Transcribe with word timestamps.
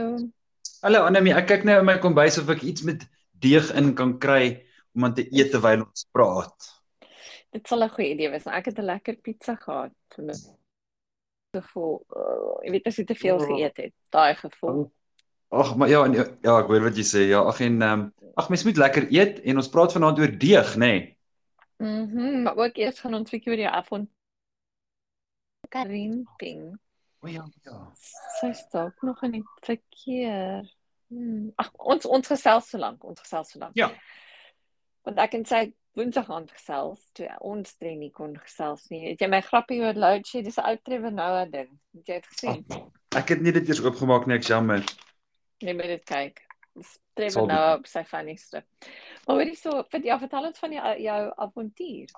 Hallo. 0.00 0.16
Hallo 0.80 1.00
Annelie, 1.04 1.34
ek 1.36 1.48
kyk 1.50 1.64
nou 1.68 1.74
in 1.82 1.84
my 1.84 1.98
kombuis 2.00 2.38
of 2.40 2.48
ek 2.52 2.62
iets 2.64 2.84
met 2.88 3.02
deeg 3.44 3.66
in 3.76 3.90
kan 3.98 4.14
kry 4.22 4.62
om 4.96 5.04
aan 5.04 5.14
te 5.18 5.26
eet 5.28 5.50
terwyl 5.52 5.82
ons 5.84 6.06
praat. 6.14 6.68
Dit 7.52 7.68
sal 7.68 7.84
'n 7.84 7.92
goeie 7.92 8.14
idee 8.14 8.30
wees. 8.32 8.46
Ek 8.46 8.64
het 8.70 8.78
'n 8.78 8.86
lekker 8.88 9.16
pizza 9.20 9.54
gehad 9.60 9.92
vanmiddag. 10.14 10.56
Gevoel, 11.52 12.00
uh, 12.16 12.64
ek 12.64 12.70
weet 12.72 12.86
as 12.86 12.96
jy 12.96 13.04
te 13.04 13.14
veel 13.14 13.36
Oh. 13.36 13.44
geëet 13.46 13.76
het, 13.76 13.92
daai 14.10 14.34
gevoel. 14.34 14.90
Ag, 15.52 15.76
maar 15.76 15.88
ja, 15.88 16.06
nee, 16.06 16.24
ja, 16.42 16.58
ek 16.60 16.66
hoor 16.66 16.80
wat 16.82 16.96
jy 16.96 17.04
sê. 17.04 17.28
Ja, 17.28 17.42
ag 17.42 17.60
en 17.60 17.82
ehm 17.82 18.10
ag 18.36 18.48
mens 18.48 18.64
moet 18.64 18.76
lekker 18.76 19.06
eet 19.12 19.40
en 19.44 19.56
ons 19.56 19.68
praat 19.68 19.92
vanaand 19.92 20.18
oor 20.18 20.38
deeg, 20.38 20.76
nê? 20.76 20.78
Nee. 20.78 21.16
Mhm, 21.78 22.42
maar 22.42 22.56
ook 22.56 22.76
eers 22.76 23.00
gaan 23.00 23.14
ons 23.14 23.28
'n 23.30 23.36
bietjie 23.36 23.50
oor 23.50 23.56
die 23.56 23.68
afond 23.68 24.08
Karin 25.68 26.26
Ping. 26.38 26.78
O 27.20 27.28
ja, 27.28 27.44
ja. 27.66 27.78
Sy 28.40 28.52
staak 28.56 29.02
nog 29.04 29.22
in 29.26 29.40
die 29.40 29.44
verkeer. 29.66 30.64
Hmm. 31.10 31.50
Ag, 31.60 31.72
ons 31.92 32.06
ons 32.06 32.30
gesels 32.32 32.70
so 32.70 32.80
lank, 32.80 33.04
ons 33.04 33.20
gesels 33.20 33.52
so 33.52 33.60
lank. 33.60 33.76
Ja. 33.76 33.90
Want 35.04 35.20
ek 35.20 35.36
en 35.40 35.46
sy 35.48 35.66
Woensdag 35.98 36.28
aand 36.30 36.52
gesels 36.54 37.00
toe 37.18 37.26
ons 37.42 37.72
drie 37.80 37.96
nie 37.98 38.12
kon 38.14 38.36
gesels 38.38 38.84
nie. 38.92 39.00
Het 39.08 39.24
jy 39.24 39.28
my 39.32 39.40
grappie 39.42 39.80
oor 39.82 39.98
load 39.98 40.28
shed? 40.28 40.46
Dis 40.46 40.58
'n 40.62 40.68
ou 40.70 40.76
Trevor 40.86 41.12
Noah 41.12 41.48
ding. 41.50 41.72
Het 41.98 42.06
jy 42.06 42.18
dit 42.20 42.28
gesien? 42.30 42.62
Ek 43.18 43.32
het 43.34 43.42
nie 43.42 43.52
dit 43.52 43.68
eers 43.68 43.82
oopgemaak 43.82 44.26
nie, 44.26 44.36
ek 44.36 44.46
jammer. 44.46 44.86
Jy 45.58 45.74
moet 45.74 45.90
dit 45.90 46.04
kyk. 46.06 46.40
Trevor 47.18 47.46
Noah 47.50 47.74
op 47.80 47.86
sy 47.90 48.04
funnieste. 48.04 48.62
Maar 49.26 49.36
hoorie 49.36 49.56
so, 49.58 49.82
vir 49.90 50.06
ja, 50.06 50.18
vertel 50.18 50.46
ons 50.46 50.62
van 50.62 50.72
jou 50.72 50.94
jou 51.02 51.20
avontuur. 51.36 52.14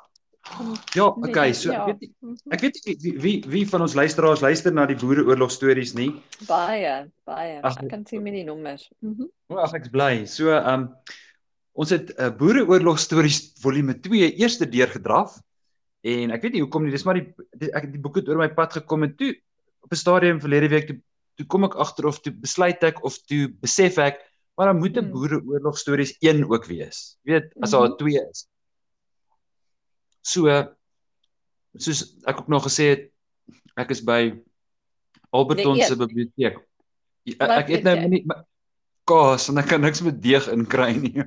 Ja, 0.95 1.15
Nee, 1.17 1.31
okay, 1.31 1.53
so 1.55 1.71
ja. 1.71 1.87
ek 1.87 1.87
weet 1.87 2.01
nie, 2.01 2.11
mhm. 2.21 2.53
ek 2.55 2.61
weet 2.65 2.79
nie 2.85 2.95
wie 3.03 3.13
wie 3.23 3.35
wie 3.53 3.63
van 3.71 3.85
ons 3.85 3.95
luisteraars 3.95 4.41
luister 4.43 4.73
na 4.75 4.87
die 4.91 4.97
boereoorlog 4.99 5.53
stories 5.55 5.93
nie. 5.95 6.11
Baie, 6.49 7.07
baie. 7.29 7.61
Ag, 7.63 7.79
Ek 7.79 7.89
kan 7.93 8.03
sien 8.07 8.23
met 8.27 8.35
die 8.35 8.43
nommers. 8.45 8.89
Mhm. 9.01 9.29
O, 9.49 9.61
ag 9.63 9.73
ek's 9.79 9.93
bly. 9.95 10.25
So, 10.27 10.51
ehm 10.51 10.67
um, 10.83 10.89
ons 11.79 11.91
het 11.95 12.11
'n 12.11 12.21
uh, 12.27 12.31
boereoorlog 12.37 12.99
stories 12.99 13.53
volume 13.63 13.95
2 14.01 14.35
eerste 14.43 14.67
deurgedraf 14.69 15.39
en 16.05 16.31
ek 16.35 16.43
weet 16.43 16.53
nie 16.59 16.61
hoekom 16.67 16.83
nie, 16.85 16.91
dis 16.91 17.05
maar 17.07 17.15
die, 17.15 17.33
die 17.57 17.71
ek 17.73 17.93
die 17.93 18.01
boek 18.03 18.17
het 18.17 18.29
oor 18.29 18.37
my 18.43 18.49
pad 18.53 18.73
gekom 18.83 19.05
en 19.07 19.15
toe 19.17 19.31
op 19.81 19.93
'n 19.93 19.97
stadium 19.97 20.41
verlede 20.41 20.69
week 20.69 20.87
toe 20.89 20.99
toe 21.39 21.47
kom 21.47 21.65
ek 21.65 21.75
agter 21.81 22.07
of 22.07 22.19
toe 22.21 22.33
besluit 22.35 22.83
ek 22.85 23.05
of 23.05 23.17
toe 23.25 23.49
besef 23.63 23.97
ek 23.99 24.19
maar 24.59 24.67
dan 24.75 24.79
moet 24.83 24.97
'n 24.99 25.05
Hmm. 25.07 25.13
boereoorlog 25.13 25.79
stories 25.79 26.17
1 26.21 26.45
ook 26.45 26.67
wees. 26.67 27.17
Jy 27.25 27.33
weet, 27.33 27.53
as 27.63 27.71
daar 27.71 27.89
Mhm. 27.89 27.97
2 27.97 28.21
is. 28.31 28.47
So 30.23 30.47
soos 31.79 32.03
ek 32.27 32.41
ook 32.43 32.49
nog 32.53 32.65
gesê 32.69 32.89
het, 32.93 33.03
ek 33.77 33.91
is 33.91 34.01
by 34.05 34.33
Alberton 35.33 35.77
Nee, 35.79 35.87
se 35.89 35.93
eet. 35.95 35.99
biblioteek. 36.03 36.59
Ek 37.39 37.69
eet 37.71 37.79
eet 37.79 37.85
nou 37.87 38.09
nie 38.13 38.25
kaas 39.09 39.49
en 39.51 39.59
ek 39.59 39.67
kan 39.73 39.81
niks 39.83 40.03
met 40.05 40.21
deeg 40.23 40.47
inkry 40.53 40.93
nie. 41.01 41.15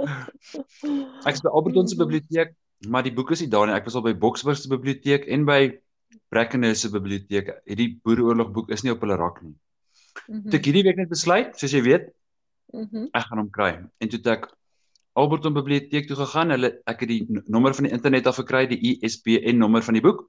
Ek 0.00 1.34
is 1.36 1.42
by 1.44 1.50
Alberton 1.52 1.88
se 1.88 1.96
biblioteek, 1.98 2.54
maar 2.88 3.04
die 3.04 3.12
boeke 3.14 3.34
is 3.36 3.42
nie 3.44 3.50
daar 3.52 3.66
nie. 3.68 3.74
Ek 3.76 3.84
was 3.88 3.96
al 3.98 4.04
by 4.06 4.14
Boksburg 4.16 4.56
se 4.58 4.70
biblioteek 4.72 5.26
en 5.32 5.44
by 5.48 5.58
Brackenhurst 6.32 6.86
se 6.86 6.90
biblioteek. 6.92 7.50
Hierdie 7.68 7.90
Boereoorlog 8.06 8.52
boek 8.54 8.70
is 8.74 8.82
nie 8.86 8.92
op 8.94 9.02
hulle 9.04 9.18
rak 9.20 9.42
nie. 9.44 9.54
Mhm. 10.28 10.48
Toe 10.50 10.58
ek 10.60 10.68
hierdie 10.70 10.84
week 10.88 10.98
net 11.00 11.10
besluit, 11.12 11.52
soos 11.60 11.74
jy 11.76 11.82
weet, 11.86 12.08
Mhm. 12.72 13.08
ek 13.14 13.24
gaan 13.28 13.38
hom 13.42 13.50
kry. 13.50 13.70
En 14.00 14.08
toe 14.08 14.18
het 14.18 14.26
ek 14.26 14.48
Alberton 15.18 15.54
biblioteek 15.54 16.08
toe 16.08 16.16
gegaan. 16.16 16.52
Hulle 16.54 16.74
ek 16.90 17.04
het 17.04 17.10
die 17.10 17.42
nommer 17.46 17.74
van 17.74 17.88
die 17.88 17.94
internet 17.94 18.26
af 18.30 18.38
gekry, 18.42 18.66
die 18.70 18.80
ISBN 18.94 19.58
nommer 19.58 19.82
van 19.82 19.98
die 19.98 20.04
boek. 20.04 20.26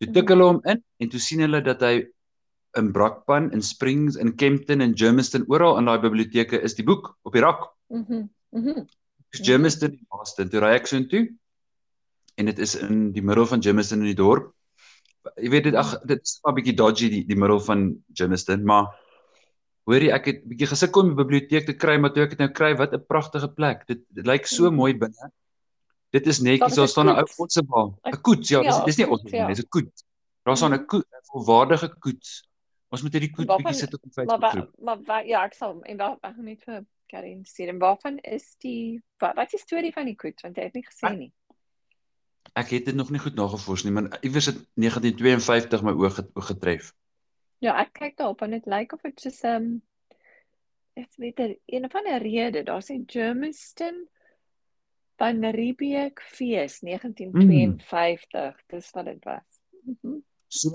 Toe 0.00 0.10
tik 0.14 0.30
hulle 0.32 0.50
hom 0.50 0.60
in 0.70 0.82
en 1.02 1.10
toe 1.10 1.20
sien 1.22 1.42
hulle 1.44 1.62
dat 1.64 1.82
hy 1.82 1.94
in 2.78 2.90
Brakpan, 2.92 3.52
in 3.54 3.62
Springs, 3.62 4.16
in 4.16 4.34
Kempton 4.36 4.82
en 4.82 4.96
Germiston 4.98 5.46
oral 5.48 5.78
in 5.78 5.86
daai 5.86 6.00
biblioteke 6.02 6.58
is 6.66 6.74
die 6.74 6.86
boek 6.86 7.12
op 7.22 7.36
die 7.36 7.42
rak. 7.44 7.68
Mhm. 7.90 8.26
Mhm. 8.50 8.86
Dis 9.30 9.40
Mhm. 9.40 9.46
Germiston 9.46 9.90
en 9.90 10.06
Boston. 10.10 10.50
Toe 10.50 10.60
ry 10.60 10.74
ek 10.74 10.86
soontoe 10.86 11.28
en 12.36 12.46
dit 12.46 12.58
is 12.58 12.74
in 12.74 13.12
die 13.12 13.22
middel 13.22 13.46
van 13.46 13.62
Germiston 13.62 14.00
in 14.00 14.10
die 14.10 14.18
dorp. 14.18 14.52
Jy 15.40 15.50
weet 15.50 15.64
dit 15.64 15.74
ag 15.74 15.94
dit 16.04 16.20
is 16.20 16.40
'n 16.44 16.54
bietjie 16.54 16.76
dodgy 16.76 17.08
die 17.08 17.24
die 17.24 17.36
middel 17.36 17.60
van 17.60 18.04
Germiston, 18.12 18.64
maar 18.64 18.86
hoorie 19.86 20.10
ek 20.12 20.24
het 20.30 20.44
bietjie 20.48 20.66
gesukkel 20.66 21.02
om 21.02 21.08
die 21.12 21.18
biblioteek 21.24 21.66
te 21.66 21.74
kry, 21.76 21.96
maar 22.00 22.12
toe 22.12 22.22
ek 22.24 22.30
dit 22.30 22.38
nou 22.38 22.48
kry, 22.50 22.74
wat 22.76 22.92
'n 22.94 23.04
pragtige 23.06 23.48
plek. 23.48 23.86
Dit, 23.86 24.04
dit 24.10 24.26
lyk 24.26 24.46
so 24.46 24.64
Mhm. 24.70 24.74
mooi 24.74 24.94
binne. 24.94 25.30
Dit 26.12 26.26
is 26.26 26.40
netjies, 26.40 26.74
daar 26.74 26.84
'n 26.84 26.88
staan 26.88 27.06
'n 27.06 27.10
ou 27.10 27.22
koets. 27.24 27.36
koetsebaan. 27.36 27.88
'n 28.04 28.08
Ek- 28.12 28.22
Koets, 28.22 28.48
ja, 28.48 28.62
dis 28.62 28.76
ja, 28.76 28.84
dis 28.84 28.96
nie 28.96 29.04
'n 29.06 29.08
koets, 29.08 29.22
koetsebaan, 29.22 29.48
ja. 29.48 29.54
dis 29.54 29.64
'n 29.64 29.68
koets. 29.68 30.04
Daar 30.44 30.56
staan 30.56 30.72
'n 30.72 30.76
Mhm. 30.78 30.86
koets, 30.86 31.08
'n 31.10 31.24
volwaardige 31.32 31.88
koets. 31.98 32.48
Ons 32.90 33.02
moet 33.02 33.12
hierdie 33.12 33.30
koets 33.34 33.56
bietjie 33.56 33.74
sit 33.74 33.94
op 33.94 34.00
die 34.02 34.24
Maar 34.24 34.38
wa, 34.38 34.50
groep. 34.50 34.70
maar 34.80 34.98
wa, 35.02 35.18
ja, 35.20 35.44
ek 35.44 35.54
sal 35.54 35.82
en 35.82 35.96
waar 35.96 36.16
ek 36.22 36.36
net 36.36 36.62
vir 36.64 36.84
Karin 37.08 37.44
stuur. 37.44 37.68
En 37.68 37.78
waarvan 37.78 38.18
is 38.22 38.56
die 38.60 39.02
wat, 39.18 39.34
wat 39.34 39.44
is 39.46 39.50
die 39.50 39.60
storie 39.60 39.92
van 39.92 40.04
die 40.06 40.14
koets 40.16 40.42
want 40.42 40.56
jy 40.56 40.62
het 40.62 40.74
nie 40.74 40.84
gesê 40.86 41.16
nie. 41.16 41.32
Ek 42.56 42.68
het 42.70 42.84
dit 42.84 42.94
nog 42.94 43.10
nie 43.10 43.18
goed 43.18 43.34
nagevors 43.34 43.82
nie, 43.84 43.92
maar 43.92 44.18
iewers 44.22 44.46
het 44.46 44.56
1952 44.76 45.82
my 45.82 45.90
oog 45.92 46.20
getref. 46.34 46.92
Ja, 47.64 47.78
ek 47.80 47.94
kyk 47.96 48.18
daarop 48.20 48.42
en 48.44 48.50
dit 48.58 48.66
lyk 48.68 48.92
of 48.92 49.04
dit 49.06 49.20
soos 49.24 49.40
ehm 49.46 49.62
um, 49.62 49.82
ek 50.94 51.16
weet 51.18 51.40
er 51.42 51.56
een 51.66 51.88
van 51.90 52.06
'n 52.06 52.20
rede, 52.22 52.62
daar 52.62 52.82
sê 52.84 53.00
Germiston 53.06 54.04
van 55.18 55.44
Riebeek 55.50 56.20
fees 56.20 56.80
1952. 56.80 58.60
Dis 58.66 58.90
wat 58.90 59.04
dit 59.04 59.24
was. 59.24 59.60
Mhm. 59.82 60.20
So 60.48 60.70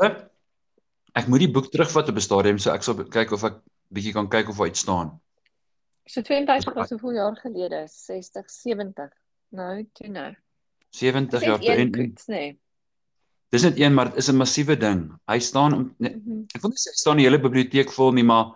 ek 1.14 1.28
moet 1.28 1.40
die 1.40 1.52
boek 1.52 1.72
terugvat 1.72 2.10
op 2.10 2.16
'n 2.16 2.22
stadium, 2.22 2.58
so 2.58 2.74
ek 2.74 2.84
sal 2.84 2.96
kyk 2.96 3.32
of 3.32 3.44
ek 3.44 3.62
bietjie 3.94 4.14
kan 4.14 4.28
kyk 4.30 4.50
of 4.50 4.66
iets 4.66 4.80
staan. 4.80 5.22
So 6.06 6.22
52 6.22 6.74
was 6.74 6.90
hoeveel 6.90 7.14
jaar 7.14 7.38
gelede? 7.38 7.88
60, 7.88 8.50
70. 8.50 9.14
Nou, 9.50 9.90
toe 9.94 10.08
nou. 10.08 10.36
70 10.90 11.40
Dis 11.40 11.48
jaar 11.48 11.90
koets, 11.90 12.26
nee. 12.26 12.60
Dis 13.52 13.64
net 13.66 13.80
een, 13.80 13.94
maar 13.94 14.10
dit 14.12 14.18
is 14.22 14.30
'n 14.30 14.38
massiewe 14.38 14.76
ding. 14.78 15.12
Hy 15.28 15.40
staan 15.40 15.74
om 15.74 15.96
nee, 16.00 16.16
Mhm. 16.16 16.46
ek 16.56 16.62
wil 16.62 16.70
nie 16.70 16.78
sê 16.78 16.90
hy 16.94 17.00
staan 17.02 17.18
die 17.18 17.26
hele 17.26 17.40
biblioteek 17.40 17.92
vol 17.92 18.12
nie, 18.12 18.24
maar 18.24 18.56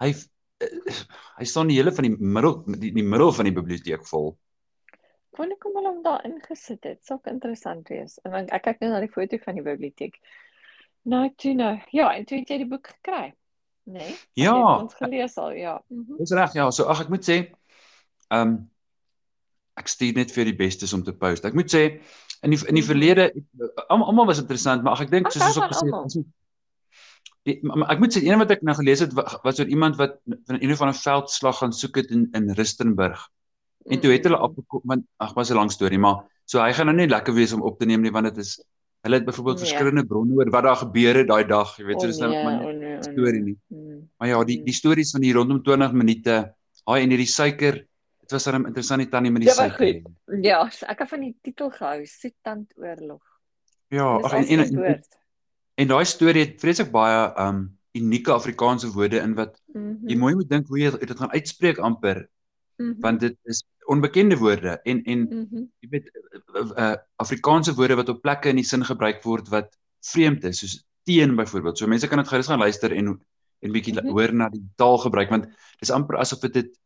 hy 0.00 0.14
eh, 0.60 0.94
hy 1.38 1.44
staan 1.44 1.68
die 1.68 1.76
hele 1.76 1.92
van 1.92 2.04
die 2.04 2.16
middel 2.18 2.62
die, 2.66 2.92
die 2.92 3.02
middel 3.02 3.32
van 3.32 3.44
die 3.44 3.52
biblioteek 3.54 4.06
vol. 4.06 4.36
Wonder 5.38 5.56
kom 5.58 5.72
hulle 5.74 5.88
hom 5.88 6.02
daar 6.02 6.24
ingesit 6.24 6.84
het. 6.84 7.04
Sou 7.04 7.18
interessant 7.24 7.88
wees. 7.88 8.18
En 8.24 8.32
dan 8.32 8.48
ek 8.52 8.62
kyk 8.62 8.80
nou 8.80 8.90
na 8.92 9.00
die 9.00 9.08
foto 9.08 9.38
van 9.44 9.54
die 9.54 9.62
biblioteek. 9.62 10.18
Nou, 11.04 11.30
toe 11.36 11.54
nou. 11.54 11.78
Ja, 11.90 12.10
en 12.14 12.24
toe 12.24 12.38
het 12.38 12.48
jy 12.48 12.58
die 12.58 12.66
boek 12.68 12.86
gekry. 12.86 13.32
Nee? 13.84 14.14
Ja. 14.34 14.78
Ons 14.80 14.94
gelees 14.94 15.36
al, 15.38 15.52
ja. 15.52 15.82
Mhm. 15.88 16.16
Dis 16.18 16.30
reg, 16.30 16.52
ja. 16.54 16.70
So 16.70 16.84
ag 16.84 17.00
ek 17.00 17.08
moet 17.08 17.24
sê, 17.24 17.38
ehm 18.30 18.48
um, 18.48 18.70
ek 19.76 19.88
stuur 19.88 20.14
net 20.14 20.30
vir 20.30 20.44
die 20.44 20.56
bestes 20.56 20.92
om 20.92 21.02
te 21.02 21.12
post. 21.12 21.44
Ek 21.48 21.54
moet 21.54 21.70
sê 21.74 22.00
in 22.42 22.50
die 22.50 22.58
in 22.68 22.74
die 22.74 22.82
Mhm. 22.82 22.90
verlede 22.90 23.32
almal 23.88 24.26
was 24.26 24.38
interessant, 24.40 24.82
maar 24.82 24.92
ag 24.92 25.00
ek 25.02 25.10
dink 25.10 25.30
soos 25.30 25.42
ons 25.46 25.56
ook 25.58 25.70
gesê 25.72 25.86
het, 25.86 25.94
ons 25.94 26.18
die, 27.46 27.58
maar, 27.62 27.78
maar 27.78 27.90
ek 27.94 27.98
moet 28.02 28.14
sê 28.16 28.22
een 28.22 28.38
wat 28.38 28.50
ek 28.54 28.62
nou 28.62 28.74
gelees 28.78 29.00
het 29.02 29.12
wa- 29.18 29.40
was 29.44 29.60
oor 29.60 29.66
iemand 29.70 29.96
wat 29.98 30.18
van 30.46 30.58
een 30.60 30.76
van 30.76 30.88
'n 30.88 30.94
veldslag 30.94 31.58
gaan 31.58 31.72
soek 31.72 31.96
het 31.96 32.10
in 32.10 32.28
in 32.32 32.50
Rustenburg. 32.50 33.28
En 33.90 34.00
toe 34.00 34.12
het 34.12 34.24
hulle 34.24 34.36
mm, 34.38 34.42
afgekom, 34.46 34.80
want 34.84 35.02
ag 35.18 35.32
was 35.34 35.50
'n 35.50 35.54
lang 35.56 35.70
storie, 35.72 35.98
maar 35.98 36.22
so 36.44 36.60
hy 36.62 36.72
gaan 36.72 36.86
nou 36.86 36.96
nie 36.96 37.08
lekker 37.08 37.34
wees 37.34 37.52
om 37.52 37.62
op 37.62 37.78
te 37.78 37.86
neem 37.86 38.00
nie 38.02 38.10
want 38.12 38.26
dit 38.26 38.36
is 38.38 38.60
hulle 39.02 39.16
het 39.16 39.24
byvoorbeeld 39.24 39.58
Nee. 39.58 39.66
verskillende 39.66 40.06
bronne 40.06 40.34
oor 40.34 40.50
wat 40.50 40.62
daar 40.62 40.76
gebeur 40.76 41.14
het 41.16 41.26
daai 41.28 41.44
dag, 41.44 41.76
jy 41.78 41.84
weet, 41.84 42.00
so 42.00 42.06
dis 42.06 42.18
nou 42.18 42.30
nee, 42.30 42.44
maar 42.44 42.62
o 42.64 42.70
net 42.70 42.78
nee, 42.80 42.94
o 42.94 42.98
'n 42.98 43.02
storie 43.02 43.42
nee. 43.42 43.56
nie. 43.70 43.78
Mm, 43.78 44.08
Maar 44.18 44.28
ja, 44.28 44.44
die 44.44 44.62
die 44.62 44.72
stories 44.74 45.10
van 45.10 45.20
die 45.20 45.32
rondom 45.32 45.62
20 45.62 45.92
minute. 45.92 46.54
Haai 46.84 47.02
en 47.02 47.08
hierdie 47.10 47.26
suiker. 47.26 47.86
Dit 48.32 48.40
was 48.44 48.54
'n 48.54 48.64
interessante 48.66 49.08
tannie 49.08 49.30
met 49.30 49.42
die 49.42 49.50
was 49.50 49.56
suiker. 49.58 50.02
Ja, 50.40 50.70
ek 50.88 50.98
het 50.98 51.08
van 51.08 51.20
die 51.20 51.34
titel 51.42 51.70
gehou, 51.70 52.06
Soetandoorlog. 52.06 53.22
Ja, 53.88 54.16
Dis 54.16 54.24
ag 54.24 54.32
al 54.32 54.38
en 54.38 54.46
en, 54.46 54.58
en, 54.58 54.74
woord. 54.76 55.06
en 55.74 55.86
daai 55.88 56.04
storie 56.04 56.44
het 56.44 56.60
vreeslik 56.60 56.90
baie 56.90 57.32
um 57.48 57.78
unieke 57.92 58.32
Afrikaanse 58.32 58.90
woorde 58.92 59.18
in 59.20 59.34
wat 59.34 59.60
jy 59.74 59.80
Mhm. 60.14 60.18
mooi 60.18 60.34
moet 60.34 60.48
dink 60.48 60.66
hoe 60.66 60.78
jy 60.78 60.90
dit 60.98 61.18
gaan 61.18 61.30
uitspreek 61.30 61.78
amper, 61.78 62.28
Mhm. 62.78 63.00
want 63.00 63.20
dit 63.20 63.36
is 63.44 63.64
onbekende 63.86 64.36
woorde 64.38 64.80
en 64.82 65.02
en 65.04 65.18
Mhm. 65.20 65.64
jy 65.80 65.88
weet 65.90 66.10
uh, 66.78 66.94
Afrikaanse 67.16 67.74
woorde 67.74 67.94
wat 67.94 68.08
op 68.08 68.22
plekke 68.22 68.48
in 68.48 68.56
die 68.56 68.64
sin 68.64 68.84
gebruik 68.84 69.22
word 69.22 69.48
wat 69.48 69.76
vreemd 70.00 70.44
is, 70.44 70.58
soos 70.58 70.84
teen 71.04 71.36
byvoorbeeld. 71.36 71.78
So 71.78 71.86
mense 71.86 72.08
kan 72.08 72.18
dit 72.18 72.28
gerus 72.28 72.46
gaan 72.46 72.58
luister 72.58 72.92
en 72.92 73.20
en 73.60 73.72
bietjie 73.72 73.94
Mhm. 73.94 74.08
hoor 74.10 74.32
na 74.34 74.48
die 74.48 74.64
taalgebruik 74.76 75.28
want 75.30 75.46
dis 75.78 75.90
amper 75.90 76.16
asof 76.16 76.38
dit 76.40 76.78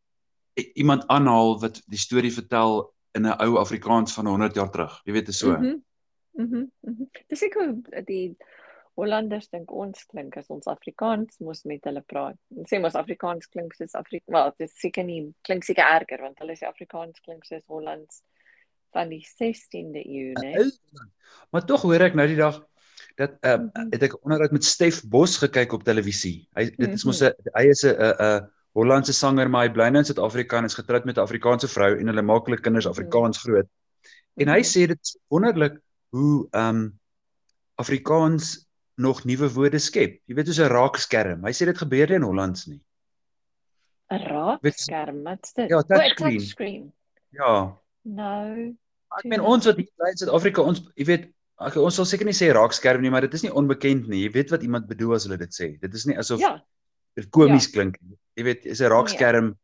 iemand 0.75 1.07
aanhaal 1.07 1.61
wat 1.61 1.83
die 1.87 1.99
storie 1.99 2.33
vertel 2.33 2.93
in 3.15 3.27
'n 3.27 3.37
ou 3.43 3.59
Afrikaans 3.59 4.13
van 4.15 4.27
100 4.27 4.55
jaar 4.55 4.71
terug. 4.71 5.01
Jy 5.05 5.13
weet 5.13 5.29
is 5.29 5.39
so. 5.39 5.53
Mhm. 5.53 5.77
Mhm. 6.37 6.65
Mhm. 6.81 7.05
Dis 7.29 7.43
ek 7.43 7.55
hoe 7.55 7.83
die 8.05 8.37
Hollanders 8.97 9.49
dink 9.49 9.71
ons 9.73 10.05
klink 10.09 10.37
as 10.37 10.47
ons 10.49 10.67
Afrikaans 10.67 11.39
mos 11.39 11.65
met 11.65 11.85
hulle 11.85 12.01
praat. 12.01 12.37
Ons 12.57 12.71
sê 12.73 12.81
mos 12.81 12.95
Afrikaans 12.95 13.47
klink 13.49 13.75
soos 13.75 13.95
Afrika, 13.95 14.33
wel, 14.33 14.53
dit 14.59 14.71
seker 14.71 15.05
nie 15.05 15.35
klink 15.43 15.65
seker 15.65 15.85
erger 15.85 16.21
want 16.23 16.39
hulle 16.39 16.57
sê 16.57 16.67
Afrikaans 16.67 17.21
klink 17.21 17.45
soos 17.45 17.63
Hollands 17.67 18.23
van 18.93 19.09
die 19.09 19.21
16de 19.21 20.01
eeu, 20.07 20.33
né? 20.41 20.71
Maar 21.53 21.67
tog 21.67 21.83
hoor 21.83 22.01
ek 22.01 22.15
nou 22.15 22.27
die 22.27 22.37
dag 22.37 22.63
dat 23.17 23.37
uh, 23.45 23.57
Mhm. 23.59 23.89
het 23.93 24.03
ek 24.03 24.13
'n 24.13 24.23
onderhoud 24.23 24.53
met 24.53 24.65
Stef 24.65 25.03
Bos 25.05 25.37
gekyk 25.39 25.73
op 25.73 25.83
televisie. 25.85 26.49
Hy 26.55 26.65
dit 26.71 26.93
is 26.93 27.05
mos 27.05 27.21
Mhm. 27.21 27.31
'n 27.31 27.51
hy 27.55 27.69
is 27.69 27.85
'n 27.85 27.89
'n 27.97 28.15
'n 28.21 28.51
Hollandse 28.77 29.13
sanger 29.17 29.49
maar 29.49 29.67
hy 29.67 29.73
bly 29.73 29.89
nou 29.93 30.03
in 30.03 30.09
Suid-Afrika 30.09 30.59
en 30.61 30.69
is 30.69 30.77
getroud 30.77 31.07
met 31.09 31.17
'n 31.17 31.25
Afrikaanse 31.25 31.69
vrou 31.73 31.97
en 31.99 32.07
hulle 32.13 32.23
maak 32.23 32.47
hulle 32.47 32.61
kinders. 32.61 32.87
Afrikaans 32.87 33.39
groot. 33.41 33.69
En 34.37 34.49
hy 34.53 34.61
sê 34.63 34.87
dit 34.87 34.99
is 35.03 35.17
wonderlik 35.33 35.79
hoe 36.13 36.49
ehm 36.53 36.77
um, 36.77 36.99
Afrikaans 37.79 38.67
nog 38.97 39.25
nuwe 39.25 39.49
woorde 39.53 39.79
skep. 39.79 40.21
Jy 40.27 40.35
weet 40.35 40.47
soos 40.49 40.61
'n 40.61 40.73
raakskerm. 40.73 41.45
Hy 41.45 41.53
sê 41.53 41.65
dit 41.67 41.79
gebeur 41.79 42.09
nie 42.09 42.17
in 42.17 42.23
Hollands 42.23 42.67
nie. 42.67 42.81
'n 44.11 44.19
raakskerm, 44.23 45.23
wat's 45.25 45.53
dit? 45.53 45.69
Ja, 45.69 45.77
O, 45.77 45.81
'n 45.81 45.87
touchscreen. 45.89 46.39
touchscreen. 46.39 46.93
Ja. 47.31 47.77
Nou, 48.03 48.77
Ek 49.17 49.23
Ja. 49.23 49.29
meen 49.29 49.41
ons 49.41 49.65
wat 49.67 49.77
hier 49.77 49.89
bly 49.97 50.09
in 50.11 50.17
Suid-Afrika, 50.17 50.63
ons 50.63 50.81
jy 50.97 51.05
weet 51.05 51.33
okay, 51.59 51.81
ons 51.83 51.95
sal 51.95 52.05
seker 52.05 52.27
nie 52.27 52.35
sê 52.35 52.53
raakskerm 52.53 53.01
nie, 53.01 53.11
maar 53.11 53.21
dit 53.21 53.35
is 53.35 53.43
nie 53.43 53.53
onbekend 53.53 54.09
nie. 54.09 54.25
Jy 54.27 54.33
weet 54.33 54.51
wat 54.51 54.63
iemand 54.63 54.87
bedoel 54.89 55.15
as 55.15 55.25
hulle 55.25 55.39
dit 55.39 55.55
sê. 55.55 55.81
Dit 55.81 55.95
is 55.95 56.05
nie 56.07 56.17
asof 56.19 56.41
ja, 56.41 56.63
dit 57.15 57.31
komies 57.31 57.71
klink 57.71 57.97
nie. 58.03 58.17
Jy 58.37 58.45
weet, 58.45 58.67
is 58.69 58.83
'n 58.85 58.93
raakskerm. 58.93 59.55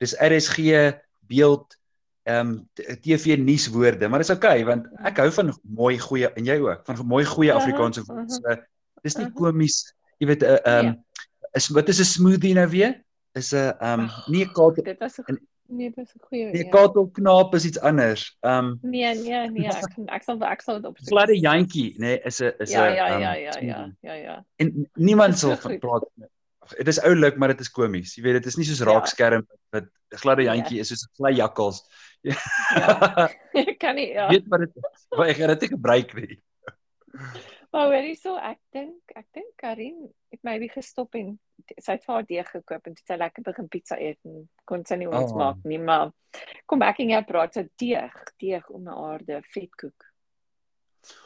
Dis 0.00 0.14
RSG 0.16 0.56
beeld 1.28 1.76
ehm 2.28 2.48
um, 2.48 2.68
TV 3.00 3.36
nuuswoorde, 3.40 4.08
maar 4.08 4.20
dis 4.20 4.30
okay 4.30 4.64
want 4.64 4.86
ek 5.08 5.20
hou 5.22 5.30
van 5.32 5.52
mooi 5.62 5.96
goeie 5.98 6.28
en 6.36 6.44
jy 6.44 6.58
ook 6.60 6.84
van 6.84 7.06
mooi 7.06 7.24
goeie 7.24 7.52
Aha, 7.52 7.60
Afrikaanse 7.60 8.02
aha. 8.04 8.12
woorde. 8.12 8.32
So, 8.36 8.56
dis 9.02 9.16
nie 9.16 9.26
Aha. 9.28 9.34
komies. 9.40 9.76
Jy 10.20 10.26
weet 10.28 10.42
'n 10.42 10.50
uh, 10.52 10.58
ehm 10.64 10.86
um, 10.88 10.96
is 11.56 11.68
wat 11.72 11.88
is 11.88 12.00
'n 12.00 12.04
smoothie 12.04 12.54
nou 12.54 12.68
weer? 12.68 13.00
Is 13.32 13.52
'n 13.52 13.72
ehm 13.80 14.00
um, 14.00 14.10
nie 14.26 14.44
'n 14.44 14.52
katel 14.52 14.84
dit 14.84 14.98
was 15.00 15.18
'n 15.20 15.38
nee, 15.68 15.88
dit 15.88 15.96
was 15.96 16.12
'n 16.14 16.20
goeie. 16.28 16.52
nie 16.52 16.64
'n 16.64 16.68
ja. 16.68 16.76
katelknaap 16.76 17.54
is 17.54 17.64
iets 17.64 17.80
anders. 17.80 18.36
Ehm 18.40 18.64
um, 18.64 18.78
Nee, 18.82 19.14
nee, 19.14 19.50
nee, 19.50 19.66
ek 19.66 19.96
ek 20.06 20.22
sal 20.22 20.42
ek 20.44 20.62
sal 20.62 20.76
dit 20.80 20.86
opsoek. 20.90 21.08
gladde 21.08 21.34
jantjie, 21.40 21.96
nê, 21.98 21.98
nee, 21.98 22.20
is 22.24 22.40
'n 22.40 22.52
is 22.60 22.70
'n 22.70 22.78
Ja, 22.78 22.86
ja, 22.86 23.06
ehm, 23.08 23.20
ja, 23.20 23.32
ja, 23.34 23.60
ja, 23.60 23.90
ja, 24.00 24.12
ja. 24.12 24.44
En 24.56 24.90
niemand 24.94 25.38
sal 25.38 25.56
van 25.56 25.78
praat. 25.78 26.02
Ag, 26.02 26.28
Dit 26.76 26.88
is 26.88 27.00
oulik, 27.00 27.36
maar 27.36 27.48
dit 27.48 27.60
is 27.60 27.70
komies. 27.70 28.14
Jy 28.16 28.22
weet, 28.22 28.32
dit 28.42 28.46
is 28.46 28.56
nie 28.56 28.64
soos 28.66 28.78
Ja. 28.78 28.84
raakskerm 28.92 29.46
wat 29.70 29.84
'n 29.84 30.16
gladde 30.16 30.42
Nee. 30.42 30.50
jantjie 30.56 30.80
is 30.80 30.88
soos 30.88 31.04
'n 31.08 31.14
glad 31.16 31.36
jakkals. 31.36 31.82
Ja. 32.22 32.34
Ek 33.54 33.78
kan 33.78 33.94
nie 33.94 34.12
ja. 34.12 34.28
weet 34.28 34.46
wat 34.48 34.60
dit 34.60 34.76
is. 34.76 35.06
Maar 35.16 35.28
ek 35.28 35.36
gaan 35.36 35.48
dit 35.58 35.68
gebruik 35.68 36.14
nie. 36.14 36.42
Maar 37.70 37.86
hoorie 37.92 38.16
so, 38.16 38.36
ek 38.36 38.58
dink, 38.72 39.02
ek 39.14 39.26
dink 39.34 39.52
Karin 39.56 40.08
het 40.32 40.40
maybe 40.42 40.68
gestop 40.72 41.14
en 41.14 41.38
sy 41.78 41.92
het 41.92 42.04
vir 42.04 42.14
haar 42.14 42.24
deeg 42.24 42.48
gekoop 42.50 42.86
en 42.86 42.92
het 42.96 43.06
sy 43.06 43.16
lekker 43.16 43.42
begin 43.44 43.68
pizza 43.68 43.96
eet 44.00 44.16
en 44.24 44.48
kon 44.64 44.84
sy 44.86 44.96
nie 44.96 45.06
ons 45.08 45.32
Oh. 45.32 45.36
maak 45.36 45.56
nie, 45.64 45.76
maar 45.78 46.12
kom 46.66 46.80
ek 46.82 47.00
en 47.00 47.10
jy 47.10 47.22
praat 47.28 47.52
so 47.54 47.64
deeg, 47.76 48.12
deeg 48.40 48.70
om 48.70 48.82
'n 48.88 48.88
aarde 48.88 49.42
vetkoek. 49.52 50.04